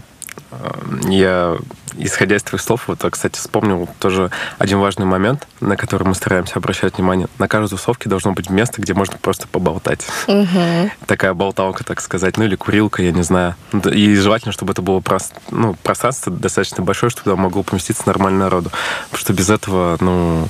[1.09, 1.57] я
[1.99, 6.55] исходя из твоих слов, вот, кстати, вспомнил тоже один важный момент, на который мы стараемся
[6.57, 7.29] обращать внимание.
[7.39, 10.07] На каждой тусовке должно быть место, где можно просто поболтать.
[10.27, 10.91] Угу.
[11.07, 13.55] Такая болталка, так сказать, ну или курилка, я не знаю.
[13.93, 18.41] И желательно, чтобы это было просто, ну, пространство достаточно большое, чтобы туда могло поместиться нормально
[18.41, 18.71] народу.
[19.05, 20.49] Потому что без этого, ну,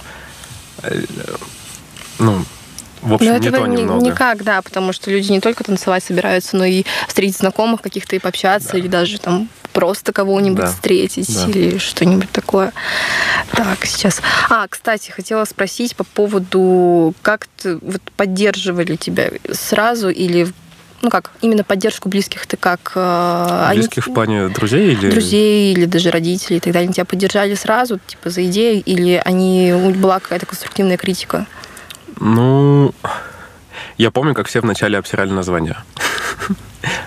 [0.82, 1.04] э,
[2.18, 2.44] ну,
[3.02, 4.04] в общем, но не этого то немного.
[4.04, 8.18] никак, да, потому что люди не только танцевать собираются, но и встретить знакомых каких-то и
[8.18, 8.78] пообщаться, да.
[8.78, 10.66] или даже там просто кого-нибудь да.
[10.66, 11.50] встретить да.
[11.50, 12.72] или что-нибудь такое.
[13.52, 14.22] Так, сейчас.
[14.48, 20.48] А, кстати, хотела спросить по поводу, как ты вот поддерживали тебя сразу или
[21.02, 22.92] ну как, именно поддержку близких ты как...
[22.94, 25.10] Э, близких они, в плане друзей или...
[25.10, 26.86] Друзей или даже родителей и так далее.
[26.86, 31.46] Они тебя поддержали сразу, типа, за идею, или они, была какая-то конструктивная критика?
[32.20, 32.94] Ну,
[33.98, 35.76] я помню, как все вначале обсирали название.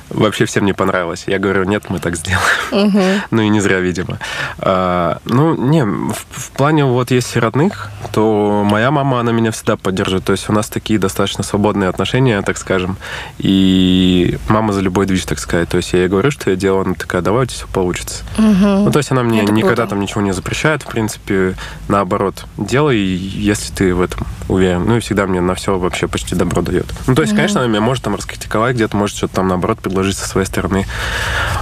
[0.10, 1.26] Вообще всем не понравилось.
[1.28, 2.40] Я говорю, нет, мы так сделаем.
[2.72, 3.04] Угу.
[3.32, 4.20] ну и не зря, видимо.
[4.60, 9.76] А, ну, не, в, в плане вот если родных, то моя мама, она меня всегда
[9.76, 10.24] поддерживает.
[10.24, 12.98] То есть у нас такие достаточно свободные отношения, так скажем.
[13.38, 15.70] И мама за любой движ, так сказать.
[15.70, 18.24] То есть я ей говорю, что я делаю, она такая, давай, у тебя все получится.
[18.38, 18.46] Угу.
[18.46, 19.90] Ну, то есть она мне Это никогда круто.
[19.90, 20.84] там ничего не запрещает.
[20.84, 21.56] В принципе,
[21.88, 24.86] наоборот, делай, если ты в этом уверен.
[24.86, 26.88] Ну и всегда мне на все вообще почти добро дает.
[27.08, 27.38] Ну, то есть, угу.
[27.38, 30.86] конечно, она меня может там раскритиковать где-то, может что-то там наоборот предложить со своей стороны.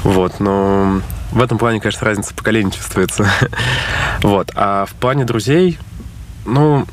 [0.04, 3.28] Вот, но в этом плане, конечно, разница поколений чувствуется.
[4.22, 4.52] вот.
[4.56, 5.78] А в плане друзей,
[6.46, 6.86] ну,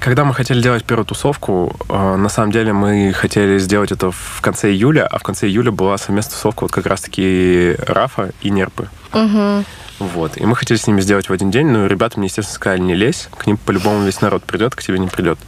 [0.00, 4.40] когда мы хотели делать первую тусовку, э, на самом деле мы хотели сделать это в
[4.40, 8.88] конце июля, а в конце июля была совместная тусовка вот как раз-таки Рафа и Нерпы.
[9.12, 9.64] Угу.
[9.98, 10.36] Вот.
[10.36, 12.94] И мы хотели с ними сделать в один день, но ребята мне, естественно, сказали, не
[12.94, 15.38] лезь, к ним по-любому весь народ придет, к тебе не придет.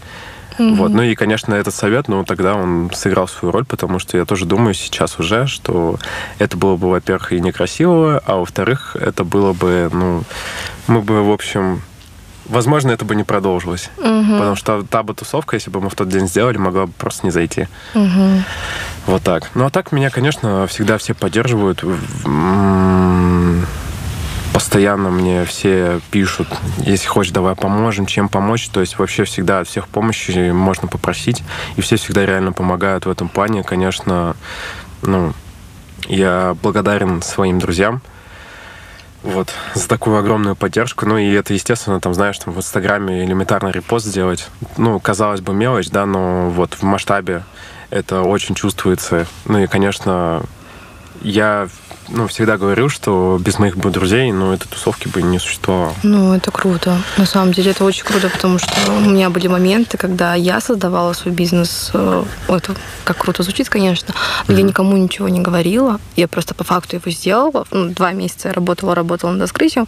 [0.59, 0.75] Угу.
[0.75, 0.91] Вот.
[0.91, 4.45] Ну и, конечно, этот совет, ну, тогда он сыграл свою роль, потому что я тоже
[4.45, 5.99] думаю сейчас уже, что
[6.39, 10.23] это было бы, во-первых, и некрасиво, а во-вторых, это было бы, ну,
[10.87, 11.83] мы бы, в общем,
[12.51, 13.91] возможно, это бы не продолжилось.
[13.99, 14.33] Угу.
[14.33, 17.27] Потому что та бы тусовка, если бы мы в тот день сделали, могла бы просто
[17.27, 17.69] не зайти.
[17.95, 18.43] Угу.
[19.07, 19.51] Вот так.
[19.55, 21.83] Ну, а так меня, конечно, всегда все поддерживают
[24.53, 28.69] постоянно мне все пишут, если хочешь, давай поможем, чем помочь.
[28.69, 31.43] То есть вообще всегда от всех помощи можно попросить.
[31.77, 33.63] И все всегда реально помогают в этом плане.
[33.63, 34.37] Конечно,
[35.03, 35.33] ну,
[36.09, 38.03] я благодарен своим друзьям,
[39.23, 41.07] вот, за такую огромную поддержку.
[41.07, 44.49] Ну, и это, естественно, там, знаешь, там в Инстаграме элементарный репост сделать.
[44.77, 47.45] Ну, казалось бы, мелочь, да, но вот в масштабе
[47.91, 49.27] это очень чувствуется.
[49.45, 50.43] Ну, и, конечно,
[51.23, 51.69] я
[52.11, 55.94] ну, всегда говорю, что без моих бы друзей, ну, этой тусовки бы не существовало.
[56.03, 56.96] Ну, это круто.
[57.16, 61.12] На самом деле это очень круто, потому что у меня были моменты, когда я создавала
[61.12, 61.90] свой бизнес.
[61.94, 64.14] Э, это как круто звучит, конечно,
[64.46, 64.59] но mm-hmm.
[64.59, 66.01] я никому ничего не говорила.
[66.16, 67.66] Я просто по факту его сделала.
[67.70, 69.87] Ну, два месяца я работала, работала над раскрытием,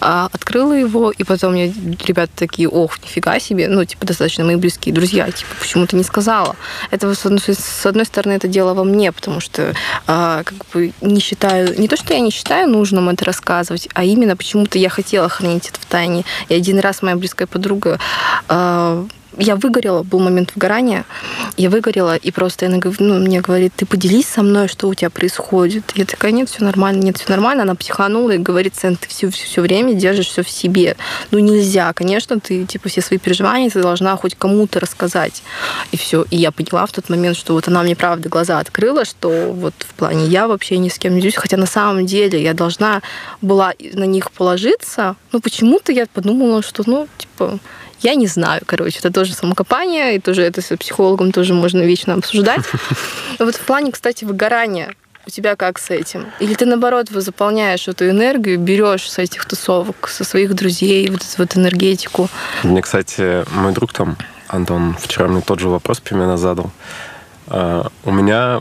[0.00, 1.72] а открыла его, и потом мне
[2.06, 6.04] ребята такие, ох, нифига себе, ну, типа, достаточно мои близкие друзья, типа, почему ты не
[6.04, 6.56] сказала?
[6.90, 9.74] Это, с одной, с одной стороны, это дело во мне, потому что
[10.06, 14.04] а, как бы не считаю не то, что я не считаю нужным это рассказывать, а
[14.04, 16.24] именно почему-то я хотела хранить это в тайне.
[16.48, 17.98] И один раз моя близкая подруга
[18.48, 19.06] э,
[19.38, 21.04] я выгорела, был момент выгорания,
[21.56, 25.10] я выгорела, и просто она ну, мне говорит, ты поделись со мной, что у тебя
[25.10, 25.84] происходит.
[25.94, 27.62] Я такая, нет, все нормально, нет, все нормально.
[27.62, 30.96] Она психанула и говорит, Сэн, ты все, все, все время держишь все в себе.
[31.30, 35.42] Ну, нельзя, конечно, ты, типа, все свои переживания ты должна хоть кому-то рассказать.
[35.92, 36.24] И все.
[36.30, 39.74] И я поняла в тот момент, что вот она мне, правда, глаза открыла, что вот
[39.78, 43.02] в плане я вообще ни с кем не делюсь, хотя на самом деле я должна
[43.40, 47.58] была на них положиться, но почему-то я подумала, что, ну, типа,
[48.04, 52.14] я не знаю, короче, это тоже самокопание, и тоже это с психологом тоже можно вечно
[52.14, 52.60] обсуждать.
[53.38, 54.94] Вот в плане, кстати, выгорания,
[55.26, 56.26] у тебя как с этим?
[56.38, 61.34] Или ты, наоборот, заполняешь эту энергию, берешь с этих тусовок, со своих друзей, вот эту
[61.38, 62.28] вот энергетику?
[62.62, 64.16] Мне, кстати, мой друг там,
[64.48, 66.70] Антон, вчера мне тот же вопрос примерно задал.
[67.46, 68.60] Uh, у меня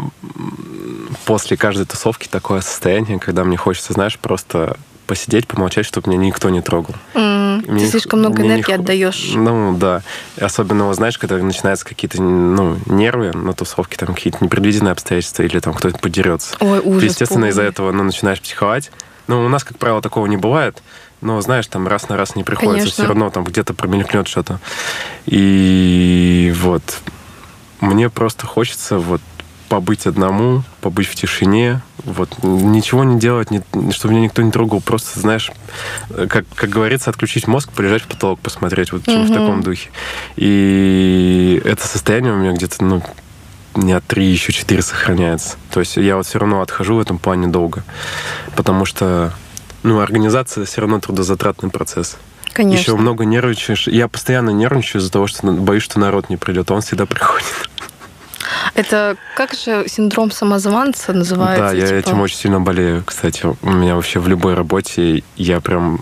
[1.25, 4.75] после каждой тусовки такое состояние, когда мне хочется, знаешь, просто
[5.08, 6.95] посидеть, помолчать, чтобы меня никто не трогал.
[7.13, 8.76] Mm, ты слишком много энергии не...
[8.76, 9.32] отдаешь.
[9.36, 10.02] Ну, да.
[10.39, 15.73] Особенно, знаешь, когда начинаются какие-то ну, нервы на тусовке, там какие-то непредвиденные обстоятельства, или там
[15.73, 16.56] кто-то подерется.
[16.60, 17.02] Ой, ужас.
[17.02, 18.91] Ты, естественно, из-за этого ну, начинаешь психовать.
[19.28, 20.82] Ну, у нас, как правило, такого не бывает.
[21.21, 22.80] Но, знаешь, там раз на раз не приходится.
[22.80, 23.04] Конечно.
[23.04, 24.60] Все равно там где-то промелькнет что-то.
[25.26, 26.84] И вот
[27.80, 29.21] мне просто хочется вот
[29.73, 34.81] побыть одному, побыть в тишине, вот, ничего не делать, не, чтобы меня никто не трогал,
[34.81, 35.51] просто, знаешь,
[36.29, 39.23] как, как говорится, отключить мозг, полежать в потолок, посмотреть, вот mm-hmm.
[39.25, 39.89] в таком духе.
[40.36, 43.01] И это состояние у меня где-то, ну,
[43.73, 45.57] дня три, еще четыре сохраняется.
[45.71, 47.83] То есть я вот все равно отхожу в этом плане долго,
[48.55, 49.33] потому что,
[49.81, 52.17] ну, организация все равно трудозатратный процесс.
[52.53, 52.79] Конечно.
[52.79, 53.88] Еще много нервничаешь.
[53.88, 57.47] Я постоянно нервничаю из-за того, что боюсь, что народ не придет, а он всегда приходит.
[58.76, 61.66] Это как же синдром самозванца называется?
[61.66, 61.98] Да, я типа...
[61.98, 63.46] этим очень сильно болею, кстати.
[63.62, 66.02] У меня вообще в любой работе я прям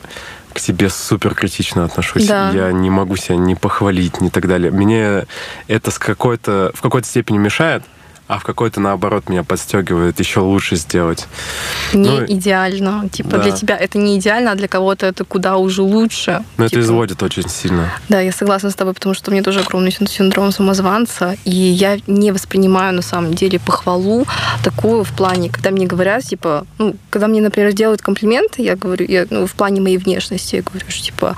[0.53, 2.27] к себе супер критично отношусь.
[2.27, 2.51] Да.
[2.51, 4.71] Я не могу себя не похвалить, ни так далее.
[4.71, 5.25] Мне
[5.67, 7.83] это с какой-то, в какой-то степени мешает,
[8.31, 11.27] а в какой-то, наоборот, меня подстегивает еще лучше сделать.
[11.93, 13.09] Не ну, идеально.
[13.09, 13.39] Типа да.
[13.39, 16.41] для тебя это не идеально, а для кого-то это куда уже лучше.
[16.55, 16.79] Но типа...
[16.79, 17.91] это изводит очень сильно.
[18.07, 21.97] Да, я согласна с тобой, потому что у меня тоже огромный синдром самозванца, и я
[22.07, 24.25] не воспринимаю на самом деле похвалу
[24.63, 29.05] такую в плане, когда мне говорят, типа, ну, когда мне, например, делают комплименты, я говорю,
[29.09, 31.35] я, ну, в плане моей внешности, я говорю, что, типа,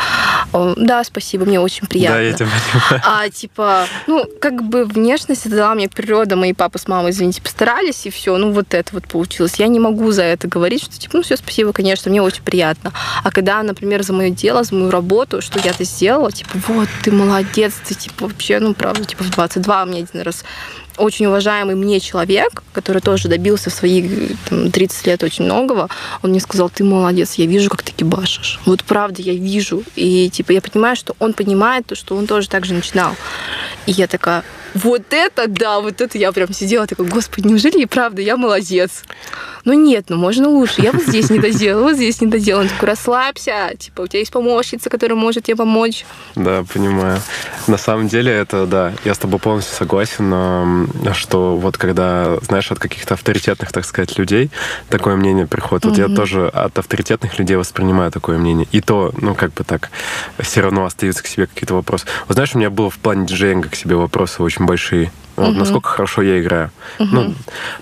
[0.77, 2.17] да, спасибо, мне очень приятно.
[2.17, 3.01] Да, я тебя понимаю.
[3.03, 8.05] А, типа, ну, как бы внешность дала мне природа, мои папа с мамой, извините, постарались,
[8.05, 9.55] и все, ну вот это вот получилось.
[9.57, 12.91] Я не могу за это говорить, что типа, ну все, спасибо, конечно, мне очень приятно.
[13.23, 16.89] А когда, например, за мое дело, за мою работу, что я это сделала, типа, вот,
[17.03, 20.43] ты молодец, ты типа вообще, ну правда, типа в 22 мне один раз
[20.97, 25.89] очень уважаемый мне человек, который тоже добился в свои там, 30 лет очень многого,
[26.21, 28.59] он мне сказал, ты молодец, я вижу, как ты кибашишь.
[28.65, 29.83] Вот правда, я вижу.
[29.95, 33.15] И типа я понимаю, что он понимает то, что он тоже так же начинал.
[33.85, 34.43] И я такая,
[34.73, 39.03] вот это да, вот это я прям сидела такая, господи, неужели и правда я молодец?
[39.65, 40.81] ну нет, ну можно лучше.
[40.81, 42.63] Я вот здесь не доделала, вот здесь не доделала.
[42.63, 46.05] Он такой, расслабься, типа, у тебя есть помощница, которая может тебе помочь.
[46.35, 47.19] Да, понимаю.
[47.67, 52.79] На самом деле это, да, я с тобой полностью согласен, что вот когда, знаешь, от
[52.79, 54.51] каких-то авторитетных, так сказать, людей
[54.89, 56.09] такое мнение приходит, вот mm-hmm.
[56.09, 58.67] я тоже от авторитетных людей воспринимаю такое мнение.
[58.71, 59.91] И то, ну, как бы так,
[60.39, 62.05] все равно остаются к себе какие-то вопросы.
[62.27, 65.11] Вот знаешь, у меня было в плане диджеинга к себе вопросы очень большие.
[65.35, 65.59] Вот, угу.
[65.59, 66.71] Насколько хорошо я играю.
[66.99, 67.09] Угу.
[67.11, 67.33] Ну,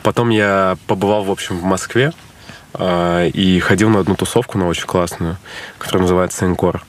[0.04, 2.14] потом я побывал, в общем, в Москве
[2.76, 5.38] э, и ходил на одну тусовку, на очень классную,
[5.78, 6.84] которая называется Энкор.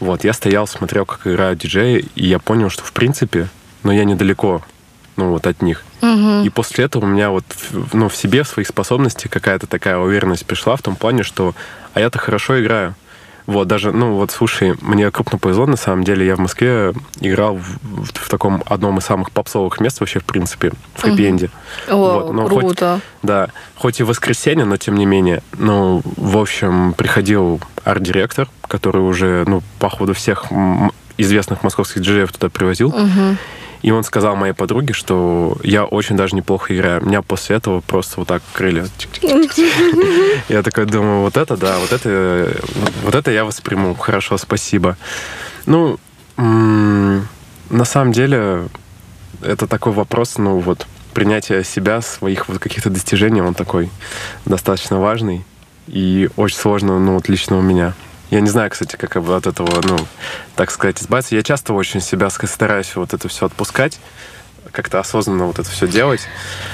[0.00, 3.48] Вот, я стоял, смотрел, как играют диджеи, и я понял, что, в принципе,
[3.84, 4.62] ну, я недалеко,
[5.16, 5.84] ну, вот от них.
[6.02, 6.42] Угу.
[6.44, 7.44] И после этого у меня вот,
[7.92, 11.54] ну, в себе, в своих способностях какая-то такая уверенность пришла в том плане, что,
[11.94, 12.94] а я-то хорошо играю.
[13.46, 17.56] Вот, даже, ну, вот, слушай, мне крупно повезло, на самом деле, я в Москве играл
[17.56, 21.50] в, в, в таком одном из самых попсовых мест вообще, в принципе, в хэппи-энде.
[21.88, 22.94] О, вот, но круто.
[22.94, 29.02] Хоть, да, хоть и воскресенье, но тем не менее, ну, в общем, приходил арт-директор, который
[29.02, 30.46] уже, ну, по ходу всех
[31.18, 32.88] известных московских диджеев туда привозил.
[32.88, 33.36] Угу.
[33.82, 37.04] И он сказал моей подруге, что я очень даже неплохо играю.
[37.04, 38.86] Меня после этого просто вот так крылья.
[40.48, 42.56] Я такой думаю, вот это да, вот это,
[43.02, 43.94] вот это я восприму.
[43.94, 44.96] Хорошо, спасибо.
[45.66, 45.98] Ну,
[46.36, 48.68] на самом деле,
[49.42, 53.90] это такой вопрос, ну вот, принятие себя, своих вот каких-то достижений, он такой
[54.44, 55.44] достаточно важный
[55.88, 57.94] и очень сложно, ну вот лично у меня.
[58.32, 59.98] Я не знаю, кстати, как от этого, ну,
[60.56, 61.34] так сказать, избавиться.
[61.34, 64.00] Я часто очень себя стараюсь вот это все отпускать
[64.70, 66.22] как-то осознанно вот это все делать.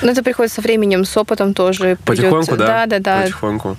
[0.00, 1.98] Но это приходит со временем, с опытом тоже.
[2.04, 2.58] Потихоньку, придет.
[2.58, 2.86] да?
[2.86, 3.22] Да, да, да.
[3.22, 3.76] Потихоньку.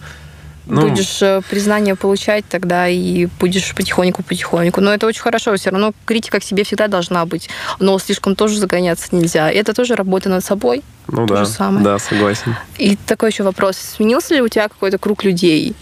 [0.65, 4.81] Ну, будешь э, признание получать тогда и будешь потихоньку-потихоньку.
[4.81, 5.55] Но это очень хорошо.
[5.55, 7.49] Все равно критика к себе всегда должна быть.
[7.79, 9.49] Но слишком тоже загоняться нельзя.
[9.49, 10.83] Это тоже работа над собой.
[11.07, 11.85] Ну То да, самое.
[11.85, 12.57] да, согласен.
[12.77, 13.77] И такой еще вопрос.
[13.77, 15.75] Сменился ли у тебя какой-то круг людей?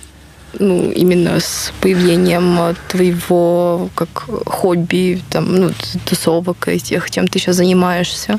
[0.60, 4.08] Ну, именно с появлением твоего как
[4.46, 5.72] хобби, там, ну,
[6.06, 8.38] тусовок и тех, чем ты сейчас занимаешься.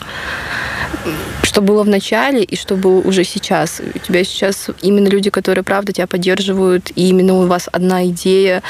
[1.42, 3.80] Что было в начале и что было уже сейчас.
[3.94, 8.62] У тебя сейчас именно люди, которые, правда, тебя поддерживают, и именно у вас одна идея,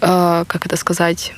[0.00, 1.32] э, как это сказать,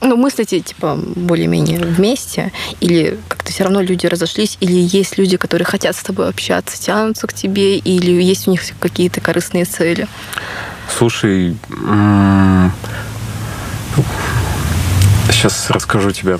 [0.00, 5.66] ну, мыслите, типа, более-менее вместе, или как-то все равно люди разошлись, или есть люди, которые
[5.66, 10.08] хотят с тобой общаться, тянутся к тебе, или есть у них какие-то корыстные цели?
[10.88, 11.56] Слушай,
[15.30, 16.38] сейчас расскажу тебе.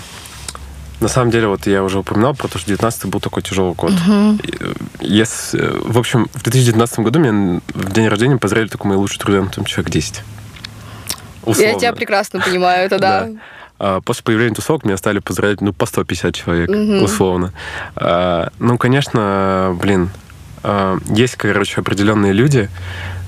[1.01, 3.93] На самом деле, вот я уже упоминал про то, что 19 был такой тяжелый год.
[3.93, 4.39] Угу.
[5.01, 9.43] Если, в общем, в 2019 году меня в день рождения поздравили только мои лучшие друзья,
[9.43, 10.23] ну, там человек 10.
[11.43, 11.73] Условно.
[11.73, 13.29] Я тебя прекрасно понимаю, это да.
[13.79, 17.05] А после появления тусовок меня стали поздравлять, ну, по 150 человек, угу.
[17.05, 17.53] условно.
[17.97, 20.11] А, ну, конечно, блин,
[20.63, 22.71] а, есть, короче, определенные люди,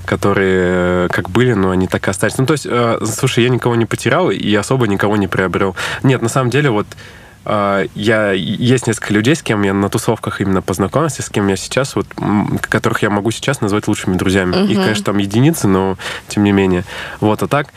[0.07, 2.37] которые э, как были, но они так и остались.
[2.37, 5.75] Ну, то есть, э, слушай, я никого не потерял и особо никого не приобрел.
[6.01, 6.87] Нет, на самом деле, вот
[7.45, 11.57] э, я есть несколько людей, с кем я на тусовках именно познакомился, с кем я
[11.57, 12.07] сейчас, вот,
[12.61, 14.55] которых я могу сейчас назвать лучшими друзьями.
[14.55, 14.71] Угу.
[14.71, 15.97] Их, конечно, там единицы, но
[16.29, 16.85] тем не менее.
[17.19, 17.67] Вот, а так,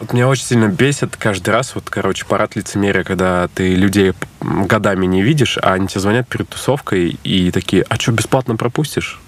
[0.00, 5.04] вот меня очень сильно бесит каждый раз, вот, короче, парад лицемерия, когда ты людей годами
[5.04, 9.20] не видишь, а они тебе звонят перед тусовкой и такие, а что, бесплатно пропустишь?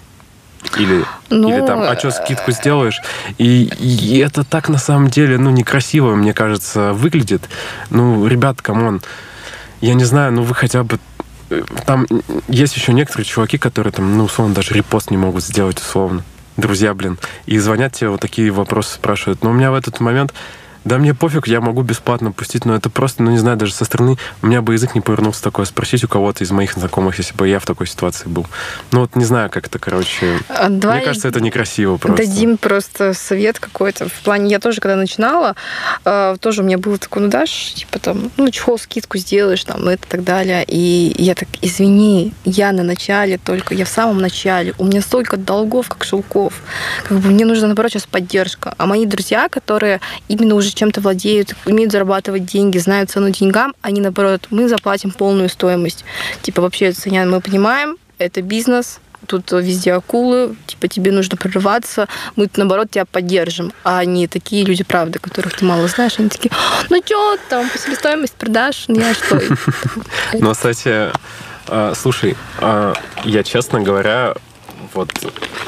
[0.77, 3.01] Или, ну, или там, а что, скидку сделаешь?
[3.37, 7.49] И, и это так на самом деле, ну, некрасиво, мне кажется, выглядит.
[7.89, 9.01] Ну, ребят, come on,
[9.81, 10.99] я не знаю, ну вы хотя бы
[11.49, 12.07] э, там
[12.47, 16.23] есть еще некоторые чуваки, которые там, ну, условно, даже репост не могут сделать, условно.
[16.57, 17.17] Друзья, блин.
[17.45, 19.43] И звонят тебе вот такие вопросы спрашивают.
[19.43, 20.33] Но у меня в этот момент
[20.83, 23.85] да мне пофиг, я могу бесплатно пустить, но это просто, ну не знаю, даже со
[23.85, 27.35] стороны, у меня бы язык не повернулся такое, спросить у кого-то из моих знакомых, если
[27.35, 28.47] бы я в такой ситуации был.
[28.91, 32.25] Ну вот не знаю, как это, короче, а Давай мне кажется, это некрасиво просто.
[32.25, 34.09] Дадим просто совет какой-то.
[34.09, 35.55] В плане, я тоже, когда начинала,
[36.03, 39.87] э, тоже у меня было такое, ну дашь, типа там, ну чехол, скидку сделаешь, там,
[39.87, 40.65] это и так далее.
[40.67, 45.37] И я так, извини, я на начале только, я в самом начале, у меня столько
[45.37, 46.53] долгов, как шелков.
[47.03, 48.73] Как бы мне нужна, наоборот, сейчас поддержка.
[48.77, 54.01] А мои друзья, которые именно уже чем-то владеют, умеют зарабатывать деньги, знают цену деньгам, они,
[54.01, 56.05] наоборот, мы заплатим полную стоимость.
[56.41, 62.49] Типа, вообще, ценя мы понимаем, это бизнес, тут везде акулы, типа тебе нужно прорываться, мы
[62.55, 66.51] наоборот тебя поддержим, а не такие люди, правда, которых ты мало знаешь, они такие,
[66.89, 69.41] ну что там, по себестоимость продаж, ну я что?
[70.33, 71.11] Ну, кстати,
[71.67, 72.93] а, слушай, а,
[73.23, 74.33] я, честно говоря,
[74.93, 75.09] вот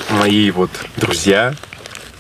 [0.09, 1.55] мои вот друзья,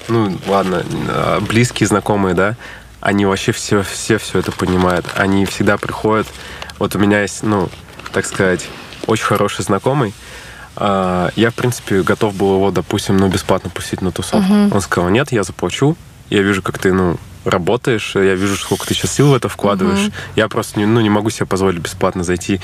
[0.07, 2.55] ну ладно, а, близкие, знакомые, да,
[3.03, 5.05] они вообще все, все, все это понимают.
[5.15, 6.27] Они всегда приходят.
[6.79, 7.69] Вот у меня есть, ну,
[8.13, 8.65] так сказать,
[9.07, 10.13] очень хороший знакомый.
[10.75, 14.53] А, я, в принципе, готов был его, допустим, ну, бесплатно пустить на тусовку.
[14.53, 14.73] Мгм.
[14.73, 15.97] Он сказал, нет, я заплачу.
[16.29, 20.07] Я вижу, как ты, ну, работаешь, я вижу, сколько ты сейчас сил в это вкладываешь.
[20.07, 20.13] Мгм.
[20.35, 22.61] Я просто не, ну, не могу себе позволить бесплатно зайти.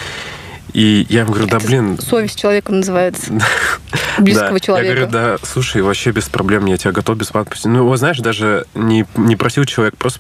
[0.74, 3.32] И я ему говорю, да, блин, Совесть человека называется.
[4.18, 4.60] Близкого да.
[4.60, 4.88] человека.
[4.88, 7.72] Я говорю, да, слушай, вообще без проблем, я тебя готов бесплатно пустить.
[7.72, 10.20] Ну, вот знаешь, даже не, не просил человек, просто,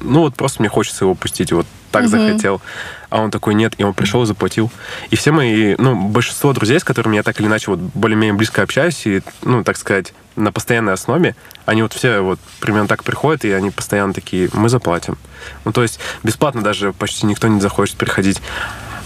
[0.00, 2.10] ну, вот просто мне хочется его пустить, вот так Мгм.
[2.10, 2.60] захотел.
[3.08, 4.70] А он такой, нет, и он пришел и заплатил.
[5.10, 8.62] И все мои, ну, большинство друзей, с которыми я так или иначе вот более-менее близко
[8.62, 11.34] общаюсь, и, ну, так сказать, на постоянной основе,
[11.64, 15.16] они вот все вот примерно так приходят, и они постоянно такие, мы заплатим.
[15.64, 18.42] Ну, то есть бесплатно даже почти никто не захочет приходить.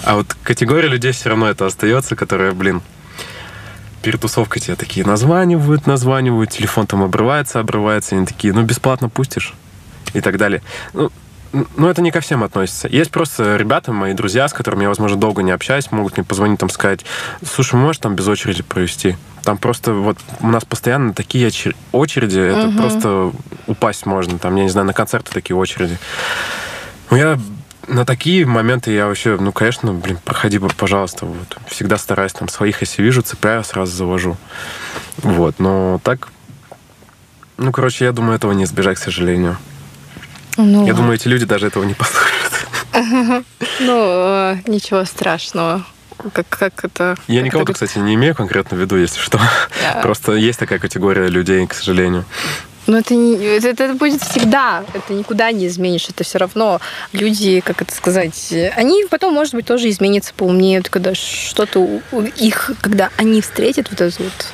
[0.03, 2.81] А вот категория людей все равно это остается, которая, блин,
[4.03, 9.09] перед тусовкой тебе такие названивают, названивают, телефон там обрывается, обрывается, и они такие, ну, бесплатно
[9.09, 9.55] пустишь
[10.15, 10.63] и так далее.
[10.93, 11.11] Ну,
[11.53, 12.87] ну, это не ко всем относится.
[12.89, 16.61] Есть просто ребята, мои друзья, с которыми я, возможно, долго не общаюсь, могут мне позвонить,
[16.61, 17.05] там, сказать,
[17.45, 19.17] слушай, можешь там без очереди провести?
[19.43, 22.77] Там просто вот у нас постоянно такие очер- очереди, это Мгм.
[22.77, 23.33] просто
[23.67, 24.39] упасть можно.
[24.39, 25.99] Там, я не знаю, на концерты такие очереди.
[27.11, 27.39] Ну, я
[27.89, 31.27] на такие моменты я вообще, ну, конечно, блин, проходи, пожалуйста.
[31.27, 31.59] Вот.
[31.67, 34.37] Всегда стараюсь там своих, если вижу, цепляю, сразу завожу.
[35.19, 36.29] Вот, но так...
[37.57, 39.57] Ну, короче, я думаю, этого не избежать, к сожалению.
[40.57, 42.53] Ну, Я думаю, эти люди даже этого не послушают.
[43.81, 45.85] ну, э, ничего страшного.
[46.33, 47.17] Как, как это...
[47.29, 49.41] Я никого, это кстати, не имею конкретно в виду, если что.
[50.03, 52.25] Просто есть такая категория людей, к сожалению.
[52.87, 56.09] Но это, не, это, это будет всегда, это никуда не изменишь.
[56.09, 56.81] Это все равно
[57.13, 62.01] люди, как это сказать, они потом, может быть, тоже изменятся, поумнеют, когда что-то
[62.37, 64.47] их, когда они встретят вот это вот.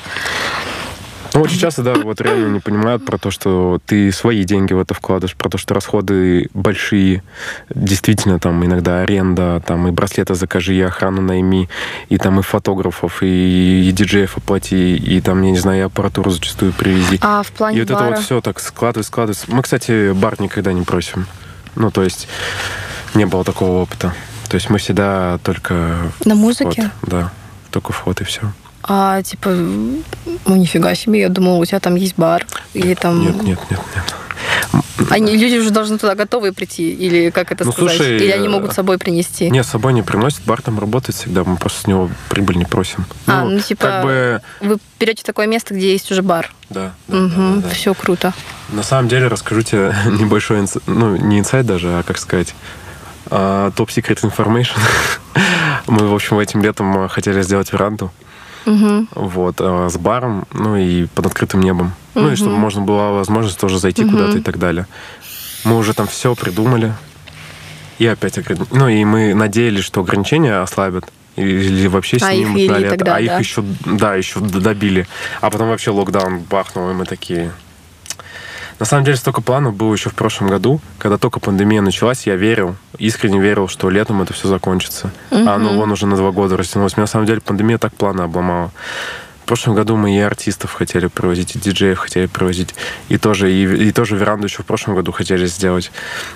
[1.36, 4.80] Ну, очень часто, да, вот реально не понимают про то, что ты свои деньги в
[4.80, 7.22] это вкладываешь, про то, что расходы большие,
[7.68, 11.68] действительно, там, иногда аренда, там, и браслеты закажи, и охрану найми,
[12.08, 16.30] и там, и фотографов, и, и диджеев оплати, и там, я не знаю, и аппаратуру
[16.30, 17.18] зачастую привези.
[17.20, 18.04] А в плане И вот бара?
[18.04, 19.44] это вот все так складывается, складывается.
[19.48, 21.26] Мы, кстати, бар никогда не просим.
[21.74, 22.28] Ну, то есть
[23.14, 24.14] не было такого опыта.
[24.48, 25.74] То есть мы всегда только
[26.24, 26.90] На вход, музыке?
[27.02, 27.30] да,
[27.70, 28.40] только вход и все.
[28.88, 30.02] А, типа, ну,
[30.56, 32.46] нифига себе, я думала, у тебя там есть бар.
[32.74, 33.20] Или там...
[33.20, 34.14] Нет, нет, нет, нет.
[35.10, 37.96] Они, люди уже должны туда готовые прийти, или как это Ну, сказать?
[37.96, 39.50] слушай, или они э, могут с собой принести?
[39.50, 42.64] Нет, с собой не приносит, бар там работает всегда, мы просто с него прибыль не
[42.64, 43.04] просим.
[43.26, 46.50] А, ну, типа- Как бы, Вы берете такое место, где есть уже бар.
[46.70, 46.92] да.
[47.08, 47.68] да, да, да, да.
[47.70, 48.32] Все круто.
[48.70, 52.54] На самом деле, расскажу тебе небольшой, инс- ну, не инсайт даже, а, как сказать,
[53.30, 54.76] а, топ-секрет information.
[55.86, 58.10] Мы, в общем, этим летом а, хотели сделать веранду,
[58.66, 59.08] Мгм.
[59.14, 61.92] вот, а, с баром, ну, и под открытым небом.
[62.14, 64.10] Ну, и чтобы можно была возможность тоже зайти Мгм.
[64.12, 64.86] куда-то и так далее.
[65.64, 66.92] Мы уже там все придумали,
[67.98, 71.04] и опять ограни- Ну, и мы надеялись, что ограничения ослабят,
[71.36, 72.96] или вообще А их снимут ввели на лето.
[72.96, 73.38] тогда, а их да?
[73.38, 75.06] еще, да, еще добили.
[75.40, 77.52] А потом вообще локдаун бахнул, и мы такие...
[78.78, 82.36] На самом деле столько планов было еще в прошлом году, когда только пандемия началась, я
[82.36, 85.10] верил, искренне верил, что летом это все закончится.
[85.30, 85.76] А оно Мгм.
[85.78, 86.96] вон уже на два года растянулось.
[86.96, 88.70] Мне на самом деле пандемия так планы обломала.
[89.44, 92.74] В прошлом году мы и артистов хотели привозить, и диджеев хотели привозить,
[93.08, 95.92] и тоже, и, и тоже веранду еще в прошлом году хотели сделать.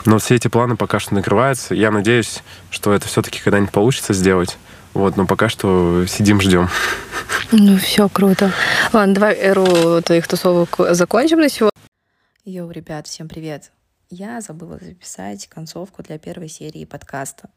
[0.06, 1.74] Но все эти планы пока что накрываются.
[1.74, 4.56] Я надеюсь, что это все-таки когда-нибудь получится сделать.
[4.94, 6.68] Вот, но пока что сидим, ждем.
[7.52, 8.52] Ну, все круто.
[8.92, 11.70] Ладно, давай эру твоих тусовок закончим на сегодня.
[12.46, 13.70] Йоу, ребят, всем привет.
[14.08, 17.50] Я забыла записать концовку для первой серии подкаста.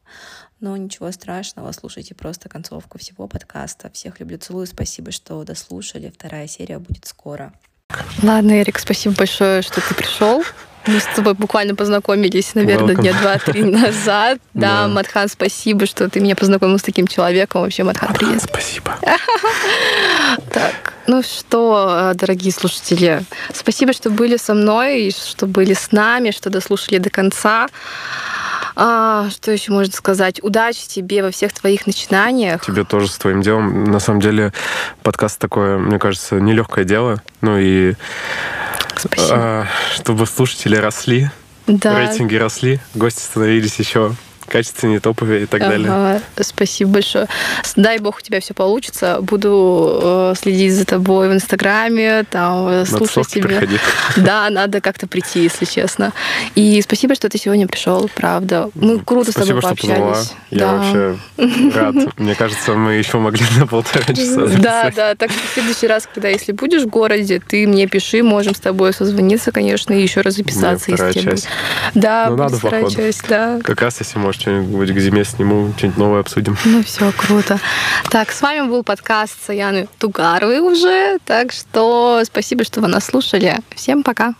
[0.60, 3.90] Но ничего страшного, слушайте просто концовку всего подкаста.
[3.90, 6.12] Всех люблю, целую, спасибо, что дослушали.
[6.14, 7.54] Вторая серия будет скоро.
[8.22, 10.44] Ладно, Эрик, спасибо большое, что ты пришел.
[10.86, 14.38] Мы с тобой буквально познакомились, наверное, дня два-три назад.
[14.52, 14.88] Да.
[14.88, 17.62] Матхан, спасибо, что ты меня познакомил с таким человеком.
[17.62, 18.42] Вообще, Матхан, привет.
[18.42, 18.96] Спасибо.
[20.52, 23.22] Так, ну что, э, дорогие слушатели,
[23.52, 27.68] спасибо, что были со мной, и что были с нами, что дослушали до конца.
[28.76, 30.42] А, что еще можно сказать?
[30.42, 32.64] Удачи тебе во всех твоих начинаниях.
[32.64, 33.84] Тебе тоже с твоим делом.
[33.84, 34.52] На самом деле
[35.02, 37.22] подкаст такое, мне кажется, нелегкое дело.
[37.40, 37.94] Ну и
[38.96, 39.36] Спасибо.
[39.36, 41.30] а, чтобы слушатели росли,
[41.66, 41.98] да.
[41.98, 44.14] рейтинги росли, гости становились еще
[44.48, 45.90] качественнее, топовее и так далее.
[45.90, 47.26] Ага, спасибо большое.
[47.76, 49.18] Дай бог у тебя все получится.
[49.20, 53.48] Буду э, следить за тобой в Инстаграме, там э, слушать тебя.
[53.48, 53.78] приходи.
[54.16, 56.12] Да, надо как-то прийти, если честно.
[56.54, 58.70] И спасибо, что ты сегодня пришел, правда.
[58.74, 60.12] Мы круто Спасибо, с тобой что позвала.
[60.12, 60.32] пообщались.
[60.50, 60.72] Я Да.
[60.72, 61.18] вообще
[61.74, 61.94] рад.
[62.18, 65.14] Мне кажется, мы еще могли на полтора часа Да, да.
[65.14, 68.60] Так что в следующий раз, когда если будешь в городе, ты мне пиши, можем с
[68.60, 71.38] тобой созвониться, конечно, и еще раз записаться, если.
[71.94, 73.60] Да, Ну, надо, часть, да.
[73.62, 76.56] Как раз если мы может, что-нибудь к зиме сниму, что-нибудь новое обсудим.
[76.64, 77.58] Ну все, круто.
[78.10, 83.58] Так, с вами был подкаст Саяны Тугаровой уже, так что спасибо, что вы нас слушали.
[83.74, 84.34] Всем пока.